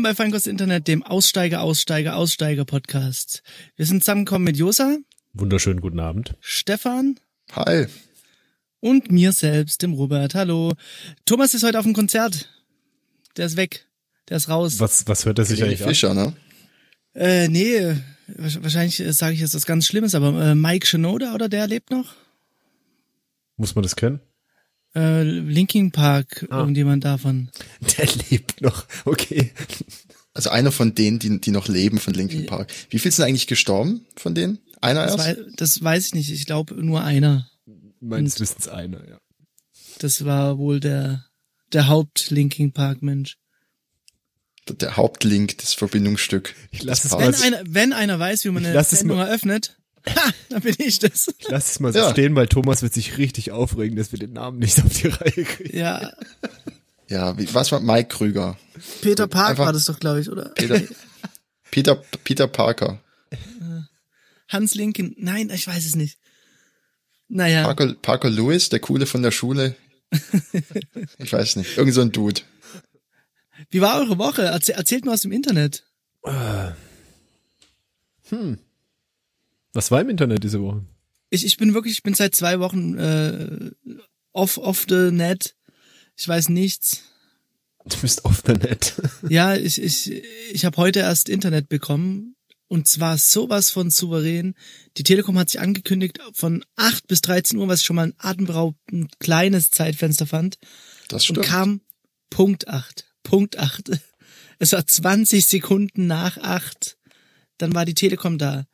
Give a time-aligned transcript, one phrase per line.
[0.00, 3.42] Willkommen bei Feinkost Internet, dem Aussteiger, Aussteiger, Aussteiger Podcast.
[3.76, 4.96] Wir sind zusammengekommen mit Josa,
[5.34, 6.36] Wunderschönen guten Abend.
[6.40, 7.20] Stefan
[7.52, 7.84] Hi.
[8.80, 10.34] und mir selbst, dem Robert.
[10.34, 10.72] Hallo.
[11.26, 12.48] Thomas ist heute auf dem Konzert.
[13.36, 13.84] Der ist weg.
[14.30, 14.80] Der ist raus.
[14.80, 15.88] Was, was hört er sich eigentlich an?
[15.90, 16.32] Fischer, ne?
[17.12, 17.94] Äh, nee,
[18.38, 21.66] wahrsch- wahrscheinlich äh, sage ich jetzt was ganz Schlimmes, aber äh, Mike Shinoda oder der
[21.66, 22.14] lebt noch?
[23.58, 24.20] Muss man das kennen?
[24.94, 26.58] Äh, Linkin Park, Ah.
[26.60, 27.50] irgendjemand davon.
[27.98, 28.86] Der lebt noch.
[29.04, 29.52] Okay.
[30.34, 32.72] Also einer von denen, die, die noch leben von Linkin Park.
[32.88, 34.58] Wie viel sind eigentlich gestorben von denen?
[34.80, 35.38] Einer Das, erst?
[35.38, 36.30] wei das weiß ich nicht.
[36.30, 37.48] Ich glaube nur einer.
[38.00, 39.18] Meines Wissens einer, ja.
[39.98, 41.26] Das war wohl der
[41.72, 43.36] der Haupt Linkin Park Mensch.
[44.68, 46.54] Der Hauptlink, das Verbindungsstück.
[46.70, 50.30] Ich lass des es Wenn einer, wenn einer weiß, wie man eine Sendung eröffnet, ha,
[50.48, 51.28] dann bin ich das.
[51.38, 52.10] Ich lass es mal so Ja.
[52.10, 55.44] stehen, weil Thomas wird sich richtig aufregen, dass wir den Namen nicht auf die Reihe
[55.44, 55.76] kriegen.
[55.76, 56.12] Ja,
[57.08, 58.56] Ja, wie, was war Mike Krüger?
[59.02, 60.50] Peter Park Einfach- war das doch, glaube ich, oder?
[60.50, 60.80] Peter,
[61.70, 63.00] Peter, Peter Parker.
[64.48, 65.14] Hans Lincoln.
[65.18, 66.18] Nein, ich weiß es nicht.
[67.28, 69.76] Naja, Parker, Parker Lewis, der Coole von der Schule.
[71.18, 71.76] Ich weiß nicht.
[71.78, 72.40] Irgend so ein Dude.
[73.70, 74.42] wie war eure Woche?
[74.42, 75.84] Erzäh erzählt mal aus dem Internet.
[79.72, 80.84] Was war im Internet diese Woche?
[81.30, 83.70] Ich, ich bin wirklich, ich bin seit zwei Wochen äh,
[84.32, 85.54] off, off the net.
[86.16, 87.02] Ich weiß nichts.
[87.86, 88.94] Du bist auf der Net.
[89.28, 92.36] Ja, ich, ich, ich habe heute erst Internet bekommen.
[92.68, 94.54] Und zwar sowas von souverän.
[94.96, 98.14] Die Telekom hat sich angekündigt von 8 bis 13 Uhr, was ich schon mal ein
[98.18, 100.58] atemberaubend kleines Zeitfenster fand.
[101.08, 101.46] Das und stimmt.
[101.46, 101.80] kam
[102.28, 103.06] Punkt 8.
[103.24, 103.90] Punkt 8.
[104.60, 106.96] Es war 20 Sekunden nach 8.
[107.58, 108.66] Dann war die Telekom da.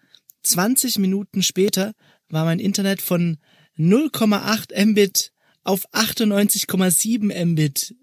[0.46, 1.92] 20 Minuten später
[2.28, 3.38] war mein Internet von
[3.78, 5.32] 0,8 Mbit
[5.64, 7.94] auf 98,7 Mbit.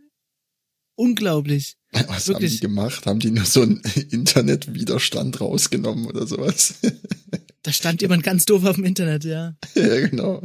[0.96, 1.78] Unglaublich.
[1.92, 2.56] Was haben wirklich.
[2.56, 3.06] die gemacht?
[3.06, 3.82] Haben die nur so einen
[4.12, 6.76] Internetwiderstand rausgenommen oder sowas?
[7.64, 9.56] Da stand jemand ganz doof auf dem Internet, ja.
[9.76, 10.42] ja, genau.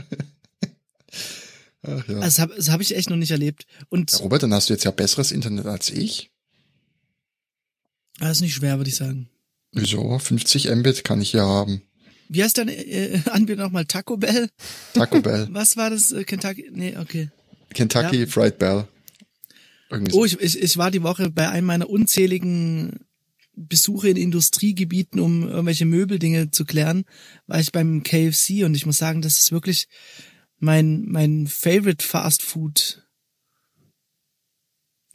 [1.82, 2.18] Ach ja.
[2.20, 3.66] Also das habe hab ich echt noch nicht erlebt.
[3.88, 6.30] Und Ja, Robert, dann hast du jetzt ja besseres Internet als ich.
[8.20, 9.28] das ist nicht schwer, würde ich sagen.
[9.72, 10.18] Wieso?
[10.18, 11.82] 50 Mbit kann ich hier haben.
[12.28, 13.86] Wie heißt dein äh, Anbieter nochmal?
[13.86, 14.48] Taco Bell?
[14.92, 15.48] Taco Bell.
[15.52, 16.12] Was war das?
[16.12, 16.68] Äh, Kentucky?
[16.72, 17.30] Nee, okay.
[17.74, 18.26] Kentucky Ja.
[18.26, 18.86] Fried Bell.
[19.90, 20.20] Irgendwie so.
[20.20, 23.00] Oh, ich, ich, ich war die Woche bei einem meiner unzähligen
[23.58, 27.04] Besuche in Industriegebieten, um irgendwelche Möbeldinge zu klären,
[27.46, 29.88] war ich beim KFC und ich muss sagen, das ist wirklich
[30.58, 33.04] mein, mein favorite Fast Food.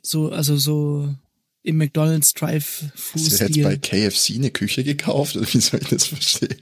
[0.02, 1.16] So, also so
[1.62, 3.78] im McDonald's Drive-Food Hast du jetzt bei.
[3.78, 5.38] KFC eine Küche gekauft?
[5.38, 6.60] Oder wie soll ich das verstehen?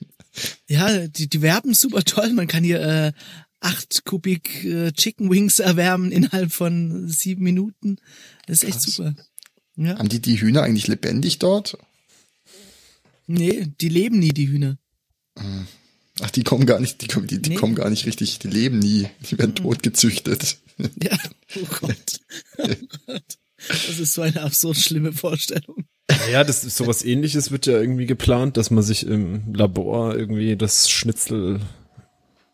[0.68, 2.32] Ja, die, die werben super toll.
[2.34, 3.12] Man kann hier äh,
[3.60, 7.98] acht Kubik äh, Chicken Wings erwärmen innerhalb von sieben Minuten.
[8.48, 8.96] Das ist echt Krass.
[8.96, 9.16] super.
[9.76, 9.98] Ja.
[9.98, 11.78] Haben die die Hühner eigentlich lebendig dort?
[13.28, 14.78] Nee, die leben nie, die Hühner.
[16.20, 17.56] Ach, die kommen gar nicht, die kommen, die, die Nee.
[17.56, 19.08] kommen gar nicht richtig, die leben nie.
[19.30, 20.58] Die werden tot gezüchtet.
[21.02, 21.18] Ja,
[21.56, 22.20] oh Gott.
[22.58, 22.68] Oh
[23.08, 23.38] Gott.
[23.68, 25.86] Das ist so eine absurd schlimme Vorstellung.
[26.32, 30.56] Ja, das ist sowas ähnliches wird ja irgendwie geplant, dass man sich im Labor irgendwie
[30.58, 31.60] das Schnitzel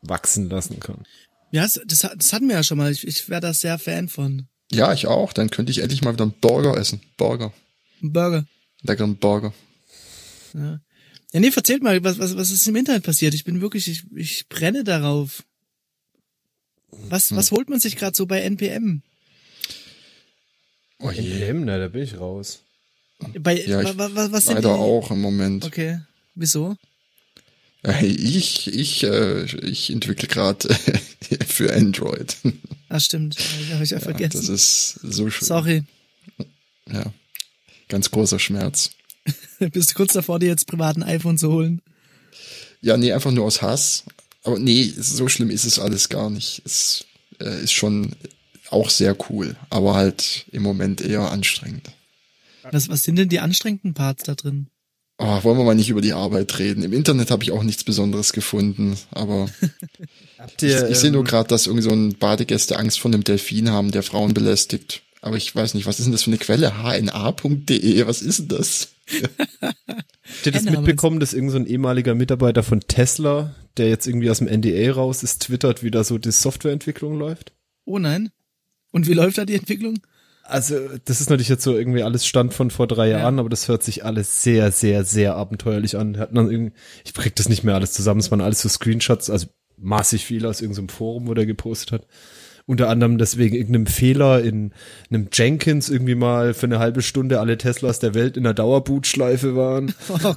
[0.01, 1.03] wachsen lassen kann.
[1.51, 2.91] Ja, das, das, hat- das hatten wir ja schon mal.
[2.91, 4.47] Ich, ich wäre da sehr Fan von.
[4.71, 5.31] Ja, ich auch.
[5.33, 7.01] Dann könnte ich endlich mal wieder einen Burger essen.
[7.17, 7.53] Burger.
[8.03, 8.45] Ein Burger.
[8.83, 9.53] Leckeren Burger.
[10.53, 10.79] Ja.
[11.33, 13.33] ja, nee, erzählt mal, was, was, was ist im Internet passiert?
[13.33, 15.43] Ich bin wirklich, ich, ich brenne darauf.
[17.09, 19.01] Was, was holt man sich gerade so bei NPM?
[20.99, 21.21] Oh je.
[21.41, 22.63] NPM, na, da bin ich raus.
[23.39, 25.65] Bei, Ja, ich wa, wa, was sind Leider auch im Moment.
[25.65, 25.99] Okay.
[26.35, 26.75] Wieso?
[28.01, 30.67] Ich, ich, äh, ich entwickle gerade
[31.47, 32.35] für Android.
[32.89, 33.37] Ah, stimmt.
[33.73, 34.37] Habe ich ja Ja, vergessen.
[34.37, 35.47] das ist so schön.
[35.47, 35.83] Sorry.
[36.91, 37.05] Ja.
[37.87, 38.91] Ganz großer Schmerz.
[39.71, 41.81] Bist du kurz davor, dir jetzt privat ein iPhone zu holen?
[42.81, 44.03] Ja, nee, einfach nur aus Hass.
[44.43, 46.61] Aber nee, so schlimm ist es alles gar nicht.
[46.65, 47.05] Es
[47.39, 48.15] äh, ist schon
[48.69, 51.89] auch sehr cool, aber halt im Moment eher anstrengend.
[52.71, 54.67] Was, was sind denn die anstrengenden Parts da drin?
[55.19, 56.83] Oh, wollen wir mal nicht über die Arbeit reden.
[56.83, 59.49] Im Internet habe ich auch nichts Besonderes gefunden, aber
[60.61, 63.71] ich, ich sehe nur ähm, gerade, dass irgend so ein Badegäste Angst vor einem Delfin
[63.71, 65.01] haben, der Frauen belästigt.
[65.21, 66.83] Aber ich weiß nicht, was ist denn das für eine Quelle?
[66.83, 68.89] hna.de, was ist denn das?
[69.61, 74.29] Habt ihr das mitbekommen, dass irgendein so ein ehemaliger Mitarbeiter von Tesla, der jetzt irgendwie
[74.29, 77.53] aus dem NDA raus ist, twittert, wie da so die Softwareentwicklung läuft?
[77.85, 78.29] Oh nein.
[78.91, 79.99] Und wie läuft da die Entwicklung?
[80.49, 83.19] Also, das ist natürlich jetzt so irgendwie alles Stand von vor drei Ja.
[83.19, 86.17] Jahren, aber das hört sich alles sehr, sehr, sehr abenteuerlich an.
[86.17, 86.73] Hat dann irgendwie,
[87.05, 89.47] ich krieg das nicht mehr alles zusammen, es waren alles so Screenshots, also
[89.77, 92.07] massig viel aus irgendeinem Forum, wo der gepostet hat.
[92.65, 94.73] unter anderem deswegen irgendeinem Fehler in
[95.09, 99.55] einem Jenkins irgendwie mal für eine halbe Stunde alle Teslas der Welt in der Dauerbootschleife
[99.55, 99.93] waren.
[100.09, 100.33] Oh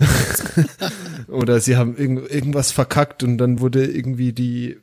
[1.33, 4.77] Oder sie haben irgend, irgendwas verkackt und dann wurde irgendwie die,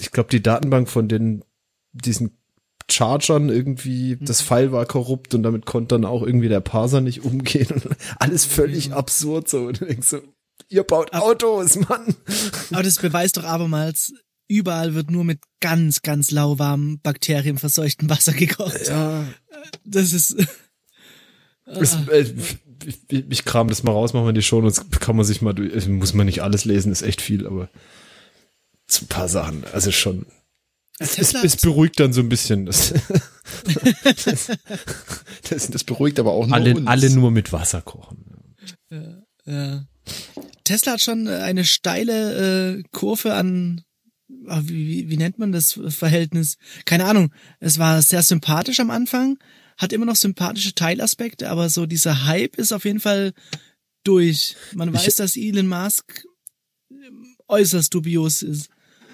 [0.00, 1.44] ich glaube, die Datenbank von den,
[1.92, 2.36] diesen
[2.90, 7.24] Chargern irgendwie, das File war korrupt und damit konnte dann auch irgendwie der Parser nicht
[7.24, 9.66] umgehen und alles völlig absurd so.
[9.66, 10.18] Und du denkst so,
[10.68, 12.14] ihr baut Autos, Mann.
[12.72, 14.12] Aber das beweist doch abermals,
[14.48, 18.88] überall wird nur mit ganz, ganz lauwarmem, bakterienverseuchten Wasser gekocht.
[18.88, 19.24] Ja,
[19.84, 20.36] Das ist,
[21.64, 22.26] Es, äh,
[23.08, 25.52] ich, ich kram das mal raus, machen wir die Show, das kann man sich mal
[25.52, 27.68] durch, muss man nicht alles lesen, ist echt viel, aber
[29.00, 30.26] ein paar Sachen, also schon.
[30.98, 32.66] Es, es, es beruhigt dann so ein bisschen.
[32.66, 32.94] Das,
[34.24, 34.50] das,
[35.48, 36.86] das, Das beruhigt aber auch nur alle, uns.
[36.86, 38.54] alle nur mit Wasser kochen.
[39.44, 39.86] Ja.
[40.64, 43.82] Tesla hat schon eine steile äh, Kurve an,
[44.46, 46.56] ah, wie, wie, wie nennt man das Verhältnis?
[46.84, 47.32] Keine Ahnung.
[47.58, 49.38] Es war sehr sympathisch am Anfang,
[49.78, 53.32] hat immer noch sympathische Teilaspekte, aber so dieser Hype ist auf jeden Fall
[54.04, 54.56] durch.
[54.74, 56.24] Man weiß, dass Elon Musk
[56.90, 58.68] ähm, äußerst dubios ist.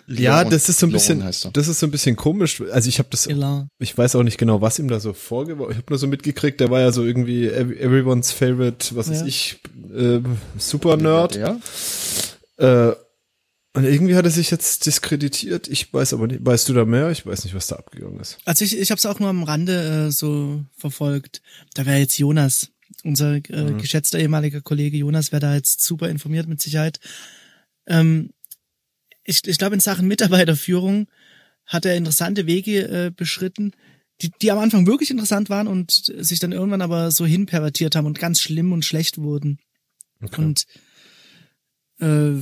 [0.09, 2.63] Ja, das ist so ein bisschen, das ist so ein bisschen komisch.
[2.73, 3.69] Also ich habe das, Elon.
[3.79, 5.73] ich weiß auch nicht genau, was ihm da so vorgeworfen.
[5.73, 9.21] Ich habe nur so mitgekriegt, der war ja so irgendwie every- everyone's favorite, was weiß
[9.21, 9.27] Ja.
[9.27, 9.61] ich,
[9.95, 10.21] äh,
[10.57, 11.37] Super Nerd.
[11.37, 11.59] Ja?
[12.57, 12.95] Äh,
[13.75, 15.69] und irgendwie hat er sich jetzt diskreditiert.
[15.69, 17.11] Ich weiß aber nicht, weißt du da mehr?
[17.11, 18.39] Ich weiß nicht, was da abgegangen ist.
[18.45, 21.43] Also ich, ich habe es auch nur am Rande äh, so verfolgt.
[21.75, 22.69] Da wäre jetzt Jonas,
[23.05, 26.99] unser äh, geschätzter ehemaliger Kollege Jonas, wäre da jetzt super informiert mit Sicherheit.
[27.87, 28.31] Ähm,
[29.29, 31.07] ich ich glaube, in Sachen Mitarbeiterführung
[31.67, 33.73] hat er interessante Wege äh, beschritten,
[34.23, 38.07] die, die am Anfang wirklich interessant waren und sich dann irgendwann aber so hinpervertiert haben
[38.07, 39.59] und ganz schlimm und schlecht wurden.
[40.23, 40.41] Okay.
[40.41, 40.67] Und
[42.01, 42.41] äh,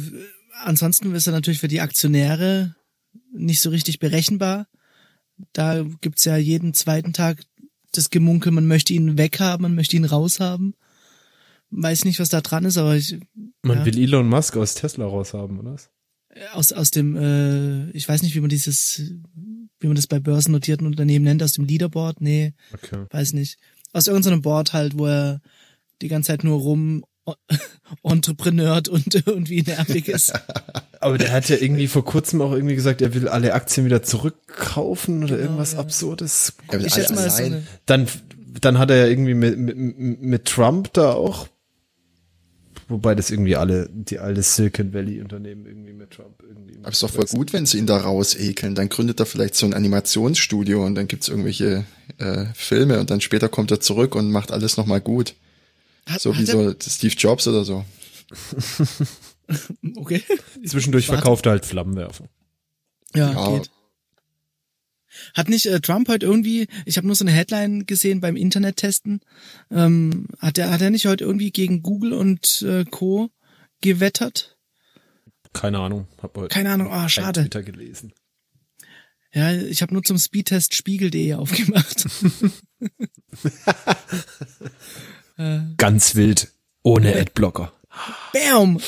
[0.62, 2.76] ansonsten ist er natürlich für die Aktionäre
[3.32, 4.68] nicht so richtig berechenbar.
[5.52, 7.42] Da gibt's ja jeden zweiten Tag
[7.92, 10.74] das Gemunkel, man möchte ihn weghaben, man möchte ihn raushaben.
[11.70, 13.18] Weiß nicht, was da dran ist, aber ich,
[13.62, 13.86] Man ja.
[13.86, 15.72] will Elon Musk aus Tesla raushaben, oder?
[15.72, 15.90] was?
[16.52, 19.02] Aus, aus dem, äh, ich weiß nicht, wie man dieses,
[19.80, 23.04] wie man das bei börsennotierten Unternehmen nennt, aus dem Leaderboard, nee, Okay.
[23.10, 23.58] weiß nicht.
[23.92, 25.40] Aus irgendeinem Board halt, wo er
[26.02, 27.04] die ganze Zeit nur rum
[28.02, 30.32] entrepreneurt und irgendwie nervig ist.
[31.00, 34.02] Aber der hat ja irgendwie vor kurzem auch irgendwie gesagt, er will alle Aktien wieder
[34.02, 35.78] zurückkaufen oder irgendwas ja.
[35.78, 36.54] Absurdes.
[36.68, 38.06] Er will Ich alle schätze mal, so Dann,
[38.60, 39.76] dann hat er ja irgendwie mit, mit,
[40.20, 41.48] mit Trump da auch,
[42.88, 46.76] wobei das irgendwie alle, die alle Silicon Valley Unternehmen irgendwie mit Trump irgendwie.
[46.78, 48.74] Aber ist doch voll gut, wenn sie ihn da rausekeln.
[48.74, 51.84] Dann gründet er vielleicht so ein Animationsstudio und dann gibt's irgendwelche
[52.18, 55.34] äh, Filme und dann später kommt er zurück und macht alles nochmal gut.
[56.08, 57.84] hat, So wie hat so Steve Jobs oder so.
[59.96, 60.22] Okay.
[60.66, 61.22] Zwischendurch Warte.
[61.22, 62.24] verkauft er halt Flammenwerfer.
[63.14, 63.58] Ja, Ja.
[63.58, 63.70] geht.
[65.34, 69.20] Hat nicht äh, Trump heute irgendwie, ich habe nur so eine Headline gesehen beim Internet-Testen,
[69.70, 73.30] ähm, hat er hat er nicht heute irgendwie gegen Google und äh, Co.
[73.80, 74.56] gewettert?
[75.52, 76.06] Keine Ahnung.
[76.22, 77.40] Hab heute Keine Ahnung, ah, kein schade.
[77.42, 78.12] Twitter gelesen.
[79.32, 82.06] Ja, ich habe nur zum Speedtest spiegel.de aufgemacht.
[85.76, 86.52] Ganz wild.
[86.82, 87.72] Ohne Adblocker.
[88.32, 88.80] Bam!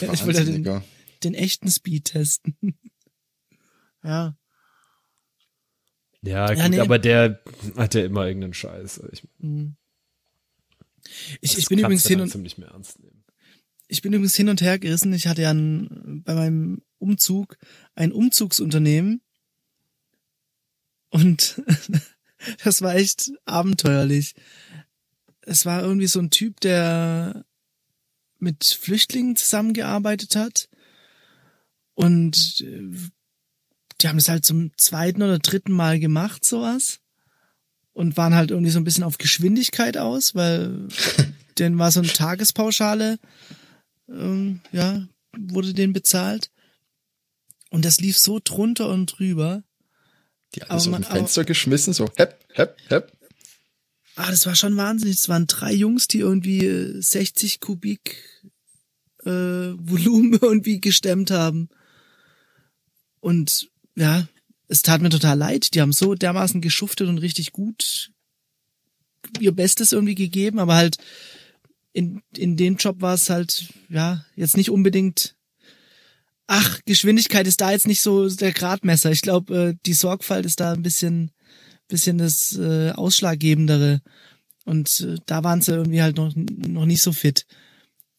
[0.00, 0.82] Ja, ich wollte den,
[1.24, 2.56] den echten Speed testen.
[4.04, 4.36] ja.
[6.22, 6.80] Ja, Ja, gut, nee.
[6.80, 7.40] aber der
[7.76, 9.02] hat ja immer irgendeinen Scheiß.
[9.12, 9.22] Ich,
[11.40, 13.24] Ich, das ich bin übrigens hin und ziemlich mehr ernst nehmen.
[13.86, 15.12] ich bin übrigens hin und her gerissen.
[15.12, 17.56] Ich hatte ja ein, bei meinem Umzug
[17.94, 19.22] ein Umzugsunternehmen
[21.10, 21.62] und
[22.64, 24.34] das war echt abenteuerlich.
[25.40, 27.44] Es war irgendwie so ein Typ, der
[28.38, 30.68] mit Flüchtlingen zusammengearbeitet hat
[31.94, 32.90] und äh,
[34.00, 37.00] die haben es halt zum zweiten oder dritten Mal gemacht, sowas.
[37.92, 40.86] Und waren halt irgendwie so ein bisschen auf Geschwindigkeit aus, weil
[41.58, 43.18] denen war so eine Tagespauschale,
[44.08, 46.50] ähm, ja, wurde denen bezahlt.
[47.70, 49.64] Und das lief so drunter und drüber.
[50.54, 53.12] Die aus man- dem Fenster geschmissen, so hepp, hepp, hepp.
[54.14, 55.16] Ah, das war schon wahnsinnig.
[55.16, 58.16] Es waren drei Jungs, die irgendwie äh, 60 Kubik
[59.24, 61.68] äh, Volumen irgendwie gestemmt haben.
[63.20, 64.26] Und ja,
[64.68, 65.74] es tat mir total leid.
[65.74, 68.10] Die haben so dermaßen geschuftet und richtig gut
[69.40, 70.96] ihr Bestes irgendwie gegeben, aber halt
[71.92, 75.36] in, in dem Job war es halt, ja, jetzt nicht unbedingt.
[76.46, 79.10] Ach, Geschwindigkeit ist da jetzt nicht so der Gradmesser.
[79.10, 81.32] Ich glaube, äh, die Sorgfalt ist da ein bisschen,
[81.88, 84.00] bisschen das äh, Ausschlaggebendere.
[84.64, 87.44] Und äh, da waren sie irgendwie halt noch, noch nicht so fit.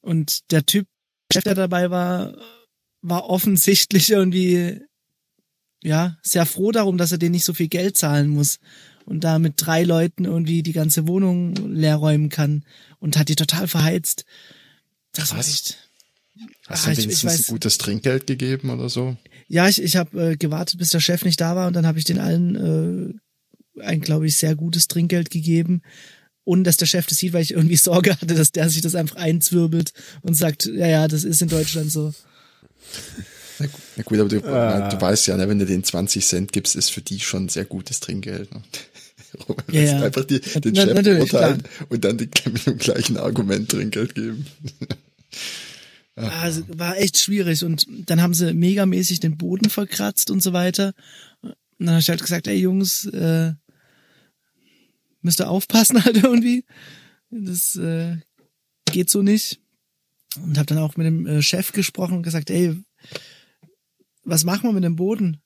[0.01, 0.87] Und der Typ,
[1.33, 2.37] der dabei war,
[3.01, 4.81] war offensichtlich irgendwie
[5.81, 8.59] ja, sehr froh darum, dass er denen nicht so viel Geld zahlen muss
[9.05, 12.63] und da mit drei Leuten irgendwie die ganze Wohnung leer räumen kann
[12.99, 14.25] und hat die total verheizt.
[15.13, 15.47] Das war Was?
[15.49, 15.77] echt.
[16.67, 19.17] Hast Ah, du ich- ich wenigstens weiß- ein gutes Trinkgeld gegeben oder so?
[19.47, 21.97] Ja, ich, ich habe äh, gewartet, bis der Chef nicht da war und dann habe
[21.97, 23.19] ich den allen
[23.77, 25.81] äh, ein, glaube ich, sehr gutes Trinkgeld gegeben.
[26.45, 28.95] Ohne dass der Chef das sieht, weil ich irgendwie Sorge hatte, dass der sich das
[28.95, 32.13] einfach einzwirbelt und sagt, ja, ja, das ist in Deutschland so.
[33.59, 34.89] Na gut, na gut aber du, Ah.
[34.89, 37.65] du weißt ja, ne, wenn du den 20 Cent gibst, ist für die schon sehr
[37.65, 38.53] gutes Trinkgeld.
[38.53, 38.61] Ne?
[39.71, 40.01] Ja, ja.
[40.01, 44.47] Einfach die, den Na- Chef beurteilen und dann die mit dem gleichen Argument Trinkgeld geben.
[46.15, 50.93] Also, war echt schwierig und dann haben sie megamäßig den Boden verkratzt und so weiter.
[51.41, 53.53] Und dann habe ich halt gesagt, ey Jungs, äh,
[55.21, 56.65] müsst ihr aufpassen halt irgendwie.
[57.29, 58.17] Das äh,
[58.91, 59.61] geht so nicht.
[60.43, 62.75] Und habe dann auch mit dem äh, Chef gesprochen und gesagt, ey,
[64.23, 65.41] was machen wir mit dem Boden?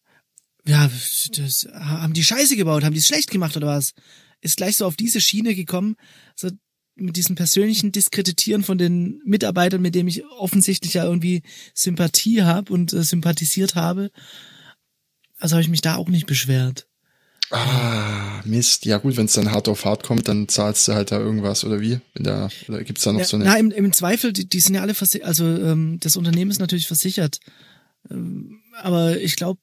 [0.66, 0.90] Ja,
[1.36, 3.94] das, haben die Scheiße gebaut, haben die es schlecht gemacht oder was?
[4.42, 5.96] Ist gleich so auf diese Schiene gekommen,
[6.36, 6.50] so
[6.96, 11.42] mit diesem persönlichen Diskreditieren von den Mitarbeitern, mit dem ich offensichtlich ja irgendwie
[11.74, 14.12] Sympathie habe und äh, sympathisiert habe.
[15.40, 16.88] Also habe ich mich da auch nicht beschwert.
[17.50, 18.86] Ah, Mist.
[18.86, 21.64] Ja gut, wenn es dann hart auf hart kommt, dann zahlst du halt da irgendwas
[21.64, 22.00] oder wie?
[22.14, 23.46] Wenn da, oder gibt's da noch Ja, so eine...
[23.46, 26.60] na, im, im Zweifel, die, die sind ja alle versichert, also ähm, das Unternehmen ist
[26.60, 27.40] natürlich versichert.
[28.10, 29.60] Ähm, aber ich glaube,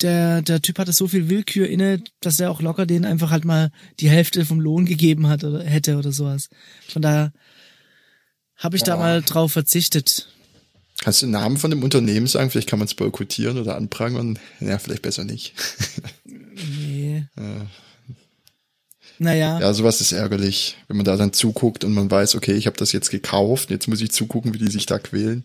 [0.00, 3.44] der, der Typ hatte so viel Willkür inne, dass er auch locker denen einfach halt
[3.44, 3.70] mal
[4.00, 6.48] die Hälfte vom Lohn gegeben hat oder hätte oder sowas.
[6.88, 7.32] Von daher
[8.56, 9.02] habe ich da Boah.
[9.02, 10.28] mal drauf verzichtet.
[11.00, 12.50] Kannst du den Namen von dem Unternehmen sagen?
[12.50, 14.38] Vielleicht kann man es boykottieren oder anprangern.
[14.60, 15.54] Ja, vielleicht besser nicht.
[16.24, 17.26] Nee.
[19.18, 19.60] Naja.
[19.60, 22.76] Ja, sowas ist ärgerlich, wenn man da dann zuguckt und man weiß, okay, ich habe
[22.76, 25.44] das jetzt gekauft, jetzt muss ich zugucken, wie die sich da quälen.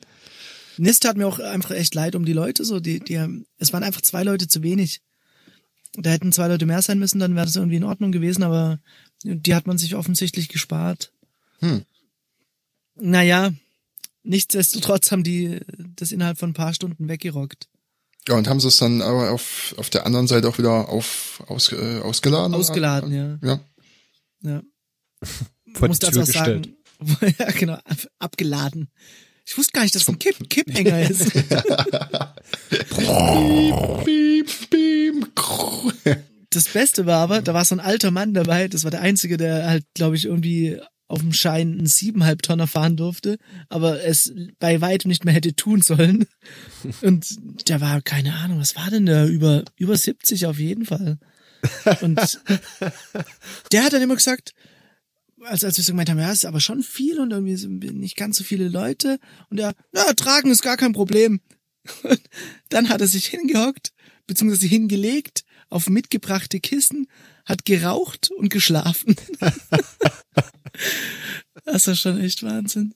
[0.79, 3.83] Nist hat mir auch einfach echt leid um die Leute, so, die, die, es waren
[3.83, 5.01] einfach zwei Leute zu wenig.
[5.93, 8.79] Da hätten zwei Leute mehr sein müssen, dann wäre das irgendwie in Ordnung gewesen, aber
[9.23, 11.11] die hat man sich offensichtlich gespart.
[11.59, 11.83] Hm.
[12.95, 13.51] Naja,
[14.23, 15.59] nichtsdestotrotz haben die
[15.95, 17.67] das innerhalb von ein paar Stunden weggerockt.
[18.27, 21.43] Ja, und haben sie es dann aber auf, auf der anderen Seite auch wieder auf,
[21.47, 22.53] aus, äh, ausgeladen?
[22.53, 23.39] Ausgeladen, ja.
[23.41, 23.59] Ja.
[24.41, 24.61] ja.
[25.73, 26.69] Vor die Tür auch gestellt.
[26.99, 28.89] sagen, ja, genau, ab- abgeladen.
[29.49, 31.33] Ich wusste gar nicht, dass es ein Kipp, Kipphänger ist.
[34.05, 35.91] Piep, piep, krrr.
[36.51, 39.37] Das Beste war aber, da war so ein alter Mann dabei, das war der Einzige,
[39.37, 43.39] der halt, glaube ich, irgendwie auf dem Schein einen siebeneinhalb Tonner fahren durfte,
[43.69, 46.27] aber es bei weitem nicht mehr hätte tun sollen.
[47.01, 47.25] Und
[47.67, 49.25] der war, keine Ahnung, was war denn der?
[49.25, 51.17] Über, über 70 auf jeden Fall.
[52.01, 52.19] Und
[53.71, 54.53] der hat dann immer gesagt,
[55.43, 58.17] als, als wir so gemeint haben, ja, ist aber schon viel und irgendwie so nicht
[58.17, 59.19] ganz so viele Leute.
[59.49, 61.41] Und er, na, tragen ist gar kein Problem.
[62.03, 62.21] Und
[62.69, 63.93] dann hat er sich hingehockt,
[64.27, 67.07] beziehungsweise hingelegt auf mitgebrachte Kissen,
[67.45, 69.15] hat geraucht und geschlafen.
[71.65, 72.93] das war schon echt Wahnsinn.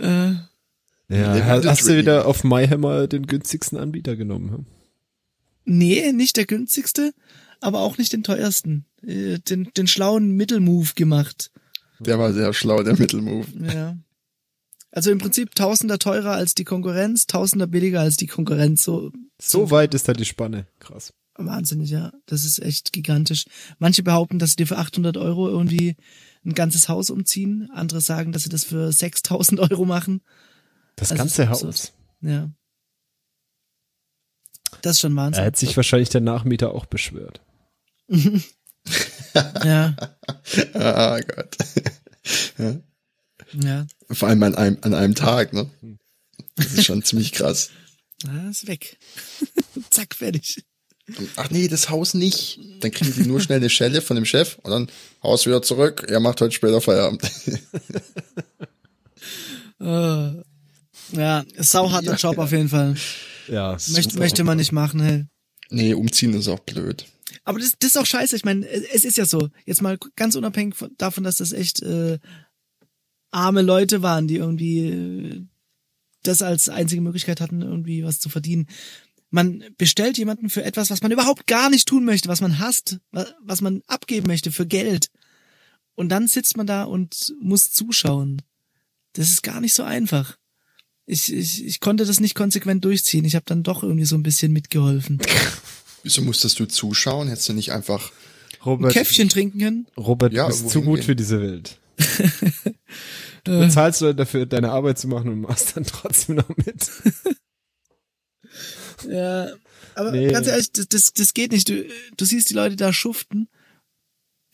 [0.00, 0.32] Äh,
[1.08, 4.50] Ja, hast, du wieder auf MyHammer den günstigsten Anbieter genommen?
[4.50, 4.66] hm?
[5.64, 7.14] nee, nicht der günstigste,
[7.60, 8.86] aber auch nicht den teuersten.
[9.02, 11.50] Äh, Den, den schlauen Mittelmove gemacht.
[12.00, 13.46] Der war sehr schlau, der Mittelmove.
[13.60, 13.96] Ja.
[14.90, 18.84] Also im Prinzip Tausender teurer als die Konkurrenz, Tausender billiger als die Konkurrenz.
[18.84, 20.66] So So weit ist da die Spanne.
[20.78, 21.12] Krass.
[21.36, 22.12] wahnsinnig, ja.
[22.26, 23.46] Das ist echt gigantisch.
[23.78, 25.96] Manche behaupten, dass sie dir für 800 Euro irgendwie
[26.44, 27.68] ein ganzes Haus umziehen.
[27.72, 30.20] Andere sagen, dass sie das für 6000 Euro machen.
[30.94, 31.92] Das Also ganze Haus.
[32.20, 32.50] Ja.
[34.84, 35.44] Das ist schon Er Wahnsinn.
[35.44, 37.40] hat sich wahrscheinlich der Nachmieter auch beschwert.
[39.64, 39.96] Ja,
[40.74, 41.56] Ah Gott.
[43.54, 43.86] ja.
[44.10, 45.70] Vor allem an einem, an einem Tag, ne?
[46.56, 47.70] Das ist schon ziemlich krass.
[48.26, 48.96] Ah, ist weg.
[49.90, 50.64] Zack, fertig.
[51.36, 52.58] Ach nee, das Haus nicht.
[52.80, 54.90] Dann kriegen die nur schnell eine Schelle von dem Chef und dann
[55.22, 56.06] Haus wieder zurück.
[56.08, 57.22] Er macht heute später Feierabend.
[59.80, 60.42] Äh,
[61.12, 62.96] ja, sauharter Job auf jeden Fall.
[63.48, 65.26] Ja, Möchte, möchte man nicht machen, hey.
[65.70, 67.06] nee, umziehen ist auch blöd.
[67.44, 68.36] Aber das, das ist auch scheiße.
[68.36, 69.48] Ich meine, es ist ja so.
[69.66, 72.18] Jetzt mal ganz unabhängig von, davon, dass das echt äh,
[73.30, 75.46] arme Leute waren, die irgendwie äh,
[76.22, 78.66] das als einzige Möglichkeit hatten, irgendwie was zu verdienen.
[79.30, 82.98] Man bestellt jemanden für etwas, was man überhaupt gar nicht tun möchte, was man hasst,
[83.10, 85.08] wa- was man abgeben möchte für Geld.
[85.96, 88.42] Und dann sitzt man da und muss zuschauen.
[89.14, 90.38] Das ist gar nicht so einfach.
[91.06, 93.24] Ich, ich, ich konnte das nicht konsequent durchziehen.
[93.24, 95.20] Ich habe dann doch irgendwie so ein bisschen mitgeholfen.
[96.02, 97.28] Wieso musstest du zuschauen?
[97.28, 99.86] Hättest du nicht einfach, Ein Robert, Käffchen trinken können.
[99.96, 101.04] Robert, Ja, du bist zu gut gehen?
[101.06, 101.78] für diese Welt.
[103.44, 106.90] Du bezahlst Leute dafür, deine Arbeit zu machen und machst dann trotzdem noch mit.
[109.06, 109.48] Ja,
[109.94, 110.30] Aber Nee.
[110.30, 111.68] ganz ehrlich, das, das, das geht nicht.
[111.68, 111.84] Du,
[112.16, 113.48] du siehst die Leute da schuften.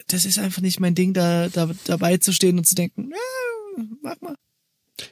[0.09, 3.85] Das ist einfach nicht mein Ding, da, da dabei zu stehen und zu denken, ja,
[4.03, 4.35] mach mal.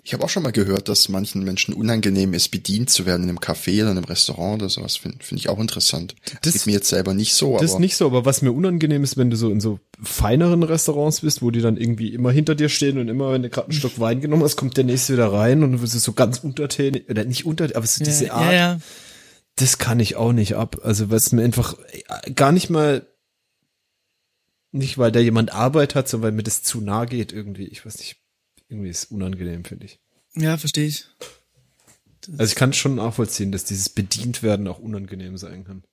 [0.04, 3.28] Ich habe auch schon mal gehört, dass manchen Menschen unangenehm ist, bedient zu werden in
[3.28, 4.97] einem Café oder in einem Restaurant oder sowas.
[4.97, 6.14] Finde find ich auch interessant.
[6.42, 9.04] Das geht mir jetzt selber nicht so, Das ist nicht so, aber was mir unangenehm
[9.04, 12.54] ist, wenn du so in so feineren Restaurants bist, wo die dann irgendwie immer hinter
[12.54, 15.14] dir stehen und immer, wenn du gerade einen Schluck Wein genommen hast, kommt der nächste
[15.14, 18.33] wieder rein und du bist so ganz untertänig, oder nicht unter, aber so diese ja,
[18.35, 18.80] Art, ja, ja.
[19.57, 20.78] das kann ich auch nicht ab.
[20.83, 23.07] Also was mir einfach äh, gar nicht mal,
[24.71, 27.66] nicht weil da jemand Arbeit hat, sondern weil mir das zu nah geht irgendwie.
[27.66, 28.16] Ich weiß nicht,
[28.69, 30.01] irgendwie ist unangenehm, finde ich.
[30.35, 31.07] Ja, verstehe ich.
[32.37, 35.85] Also ich kann schon nachvollziehen, dass dieses Bedientwerden auch unangenehm sein kann.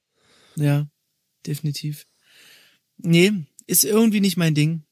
[0.56, 0.88] Ja,
[1.46, 2.06] definitiv.
[2.98, 3.32] Nee,
[3.68, 4.84] ist irgendwie nicht mein Ding.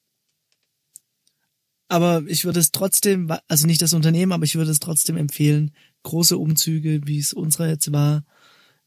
[1.89, 5.75] Aber ich würde es trotzdem, also nicht das Unternehmen, aber ich würde es trotzdem empfehlen,
[6.03, 8.25] große Umzüge, wie es unserer jetzt war,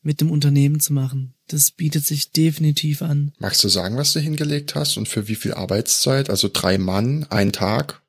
[0.02, 1.34] mit dem Unternehmen zu machen.
[1.48, 3.32] Das bietet sich definitiv an.
[3.38, 6.30] magst du sagen, was du hingelegt hast und für wie viel Arbeitszeit?
[6.30, 8.02] Also drei Mann, ein Tag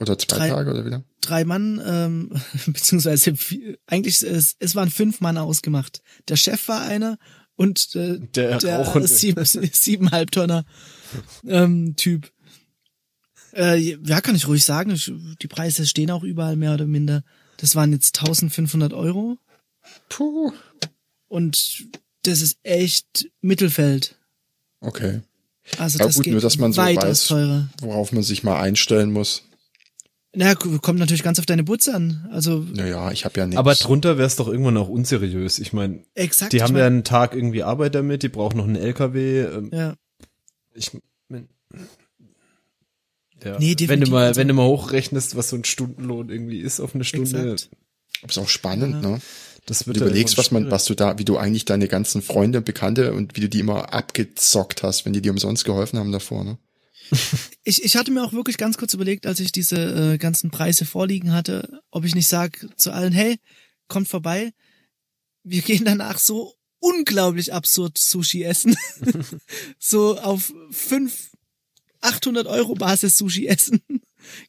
[0.00, 1.04] oder zwei Drei- Tage oder wieder?
[1.20, 2.30] Drei Mann, ähm,
[2.66, 6.02] beziehungsweise vier, eigentlich, es, es waren fünf Mann ausgemacht.
[6.28, 7.18] Der Chef war einer
[7.56, 10.64] und äh, Der der sieben, siebeneinhalb Tonner
[11.46, 12.32] ähm, Typ.
[13.54, 14.90] Äh, ja, kann ich ruhig sagen.
[14.92, 17.22] Ich, die Preise stehen auch überall mehr oder minder.
[17.56, 19.38] Das waren jetzt 1500 Euro
[20.08, 20.52] Puh.
[21.28, 21.84] und
[22.22, 24.16] das ist echt Mittelfeld.
[24.80, 25.20] Okay.
[25.78, 27.26] Also Ja, das gut, geht nur, dass man so weiß.
[27.26, 27.68] teurer.
[27.80, 29.42] Worauf man sich mal einstellen muss.
[30.32, 32.28] Na, kommt natürlich ganz auf deine Butze an.
[32.30, 33.58] Also Naja, ich habe ja nichts.
[33.58, 35.58] Aber drunter wäre es doch irgendwann auch unseriös.
[35.58, 36.52] Ich meine, exakt.
[36.52, 39.40] die ich haben mein- ja einen Tag irgendwie Arbeit damit, die brauchen noch einen LKW.
[39.40, 39.94] Ähm, ja.
[40.74, 40.92] ich
[41.28, 41.48] mein,
[43.44, 46.60] ja, Nee, wenn du mal, also- wenn du mal hochrechnest, was so ein Stundenlohn irgendwie
[46.60, 47.70] ist auf eine Stunde, Exakt.
[48.28, 49.10] ist auch spannend, Ja.
[49.10, 49.20] ne?
[49.66, 52.58] das wird Du überlegst, was man, was du da, wie du eigentlich deine ganzen Freunde
[52.58, 56.12] und Bekannte und wie du die immer abgezockt hast, wenn die dir umsonst geholfen haben
[56.12, 56.58] davor, ne?
[57.62, 60.86] Ich, ich hatte mir auch wirklich ganz kurz überlegt, als ich diese äh, ganzen Preise
[60.86, 63.38] vorliegen hatte, ob ich nicht sag zu allen, hey,
[63.86, 64.52] kommt vorbei,
[65.42, 68.76] wir gehen danach so unglaublich absurd Sushi essen.
[69.78, 71.30] so auf fünf
[72.00, 73.82] 800 Euro Basis Sushi essen.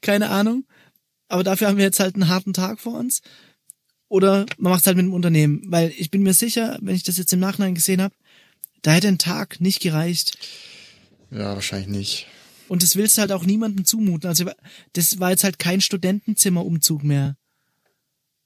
[0.01, 0.65] Keine Ahnung.
[1.27, 3.21] Aber dafür haben wir jetzt halt einen harten Tag vor uns.
[4.07, 5.61] Oder man macht es halt mit dem Unternehmen.
[5.65, 8.15] Weil ich bin mir sicher, wenn ich das jetzt im Nachhinein gesehen habe,
[8.81, 10.37] da hätte ein Tag nicht gereicht.
[11.29, 12.27] Ja, wahrscheinlich nicht.
[12.71, 14.29] Und das willst du halt auch niemandem zumuten.
[14.29, 14.45] Also
[14.93, 17.35] das war jetzt halt kein Studentenzimmerumzug mehr.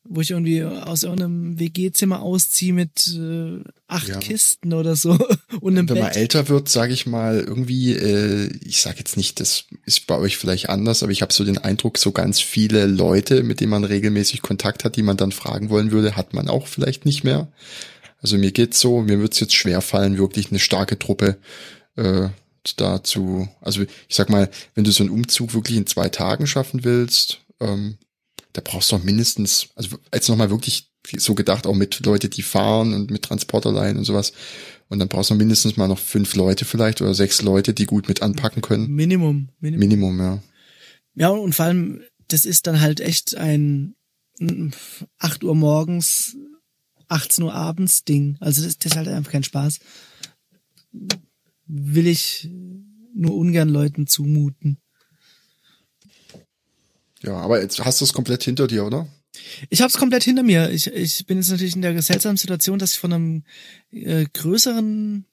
[0.03, 4.17] Wo ich irgendwie aus irgendeinem WG-Zimmer ausziehe mit äh, acht Ja.
[4.17, 5.11] Kisten oder so
[5.61, 6.15] und einem Wenn man Bett.
[6.17, 10.37] älter wird, sage ich mal, irgendwie, äh, ich sage jetzt nicht, das ist bei euch
[10.37, 13.83] vielleicht anders, aber ich habe so den Eindruck, so ganz viele Leute, mit denen man
[13.83, 17.51] regelmäßig Kontakt hat, die man dann fragen wollen würde, hat man auch vielleicht nicht mehr.
[18.23, 21.37] Also mir geht's so, mir wird's jetzt schwer fallen, wirklich eine starke Truppe
[21.95, 22.29] äh,
[22.79, 23.47] dazu.
[23.61, 27.41] Also ich sag mal, wenn du so einen Umzug wirklich in zwei Tagen schaffen willst,
[27.59, 27.97] ähm,
[28.53, 32.93] da brauchst du mindestens, also jetzt nochmal wirklich so gedacht, auch mit Leute, die fahren
[32.93, 34.33] und mit Transporterleihen und sowas.
[34.87, 38.07] Und dann brauchst du mindestens mal noch fünf Leute vielleicht oder sechs Leute, die gut
[38.07, 38.87] mit anpacken können.
[38.91, 39.79] Minimum, Minimum.
[39.79, 40.43] Minimum, ja.
[41.15, 43.95] Ja, und vor allem, das ist dann halt echt ein
[44.39, 44.69] mm,
[45.19, 46.35] 8 Uhr morgens,
[47.07, 48.37] 18 Uhr abends Ding.
[48.39, 49.79] Also das, das ist halt einfach kein Spaß.
[51.67, 52.49] Will ich
[53.15, 54.77] nur ungern Leuten zumuten.
[57.23, 59.07] Ja, aber jetzt hast du es komplett hinter dir, oder?
[59.69, 60.69] Ich habe es komplett hinter mir.
[60.69, 63.43] Ich, ich bin jetzt natürlich in der seltsamen Situation, dass ich von einem
[63.91, 65.25] äh, größeren,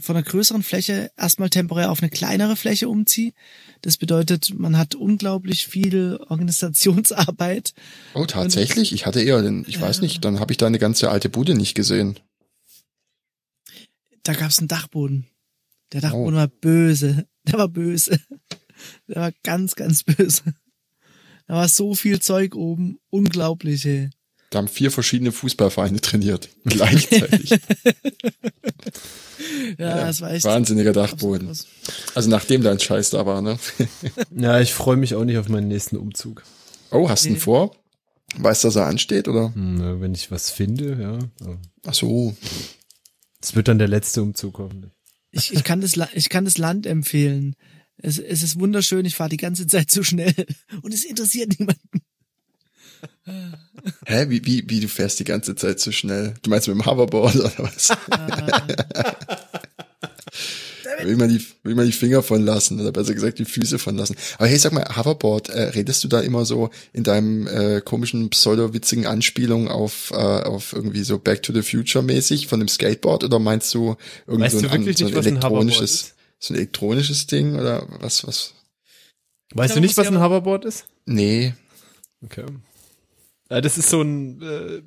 [0.00, 3.32] von einer größeren Fläche erstmal temporär auf eine kleinere Fläche umziehe.
[3.82, 7.74] Das bedeutet, man hat unglaublich viel Organisationsarbeit.
[8.14, 8.92] Oh, tatsächlich?
[8.92, 11.74] Ich hatte eher den, ich weiß nicht, dann habe ich deine ganze alte Bude nicht
[11.74, 12.18] gesehen.
[14.22, 15.26] Da gab's einen Dachboden.
[15.94, 16.38] Der Dachboden Oh.
[16.38, 17.26] war böse.
[17.46, 18.18] Der war böse.
[19.08, 20.42] Der war ganz, ganz böse.
[21.46, 22.98] Da war so viel Zeug oben.
[23.10, 24.10] Unglaublich, ey.
[24.50, 26.48] Da haben vier verschiedene Fußballvereine trainiert.
[26.64, 27.54] Gleichzeitig.
[29.78, 30.44] Ja, das war echt.
[30.44, 31.48] Wahnsinniger Dachboden.
[32.14, 33.58] Also nachdem dein Scheiß da war, ne?
[34.34, 36.44] Ja, ich freue mich auch nicht auf meinen nächsten Umzug.
[36.90, 37.40] Oh, hast du ihn Nee.
[37.40, 37.74] vor?
[38.36, 39.52] Weißt du, dass er ansteht, oder?
[39.54, 41.46] Hm, na, wenn ich was finde, ja.
[41.46, 41.58] ja.
[41.86, 42.36] Ach so.
[43.42, 44.92] Es wird dann der letzte Umzug hoffentlich.
[45.34, 47.56] Ich, ich, kann das, ich kann das Land empfehlen.
[47.96, 50.34] Es, es ist wunderschön, ich fahre die ganze Zeit zu schnell
[50.82, 52.00] und es interessiert niemanden.
[54.06, 56.34] Hä, wie, wie, wie du fährst die ganze Zeit so schnell?
[56.42, 57.88] Du meinst mit dem Hoverboard oder was?
[60.84, 63.78] Da will man die, will man die Finger von lassen oder besser gesagt die Füße
[63.78, 64.16] von lassen.
[64.36, 68.28] Aber hey, sag mal, Hoverboard, äh, redest du da immer so in deinem äh, komischen
[68.30, 73.24] pseudo-witzigen Anspielung auf, äh, auf irgendwie so Back to the Future mäßig von dem Skateboard
[73.24, 76.14] oder meinst du irgendwie Weißt so ein, wirklich so ein ein elektronisches, ist?
[76.38, 78.54] so ein elektronisches Ding oder was, was?
[79.54, 80.86] Weißt Da du nicht, was ein Hoverboard ist?
[81.06, 81.54] Nee.
[82.22, 82.44] Okay.
[83.48, 84.82] Das ist so ein, äh,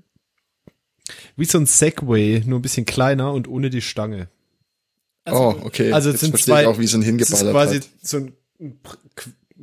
[1.36, 4.30] wie so ein Segway, nur ein bisschen kleiner und ohne die Stange.
[5.34, 5.92] Oh, okay.
[5.92, 7.76] Also es Jetzt sind verstehe zwei, ich auch, wie es ihn Das ist hingeballert quasi
[7.80, 7.88] hat.
[8.02, 8.34] so ein,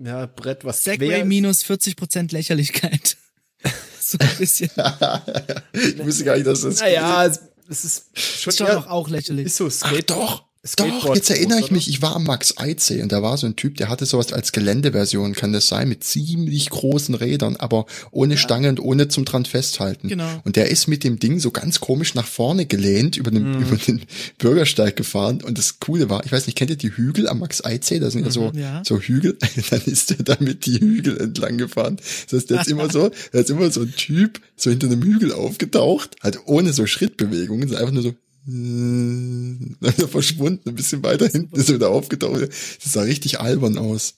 [0.05, 1.27] ja, Brett, was Segway quer ist.
[1.27, 3.17] minus 40% Lächerlichkeit.
[4.01, 4.71] so ein bisschen.
[5.73, 9.47] ich wusste gar nicht, dass das Naja, es, es ist schon, Ist doch auch lächerlich.
[9.47, 11.75] ist so Ach Skate doch, Skateboard doch, jetzt erinnere ich oder?
[11.75, 14.33] mich, ich war am Max Eidsee und da war so ein Typ, der hatte sowas
[14.33, 19.25] als Geländeversion, kann das sein, mit ziemlich großen Rädern, aber ohne Stange und ohne zum
[19.27, 20.09] dran festhalten.
[20.09, 20.29] Genau.
[20.45, 23.77] Und der ist mit dem Ding so ganz komisch nach vorne gelehnt über den, über
[23.77, 24.03] den
[24.39, 27.63] Bürgersteig gefahren und das Coole war, ich weiß nicht, kennt ihr die Hügel am Max
[27.65, 27.99] Eidsee?
[27.99, 28.83] Da sind ja so, Ja.
[28.87, 29.37] so Hügel,
[29.71, 31.97] dann ist der damit die Hügel entlang gefahren.
[32.25, 35.03] Das heißt, der ist immer so, der ist immer so ein Typ, so hinter einem
[35.03, 38.15] Hügel aufgetaucht, halt ohne so Schrittbewegungen, einfach nur so,
[38.47, 42.43] dann ist er verschwunden, ein bisschen weiter hinten ist er wieder aufgetaucht.
[42.43, 44.15] Das sah richtig albern aus.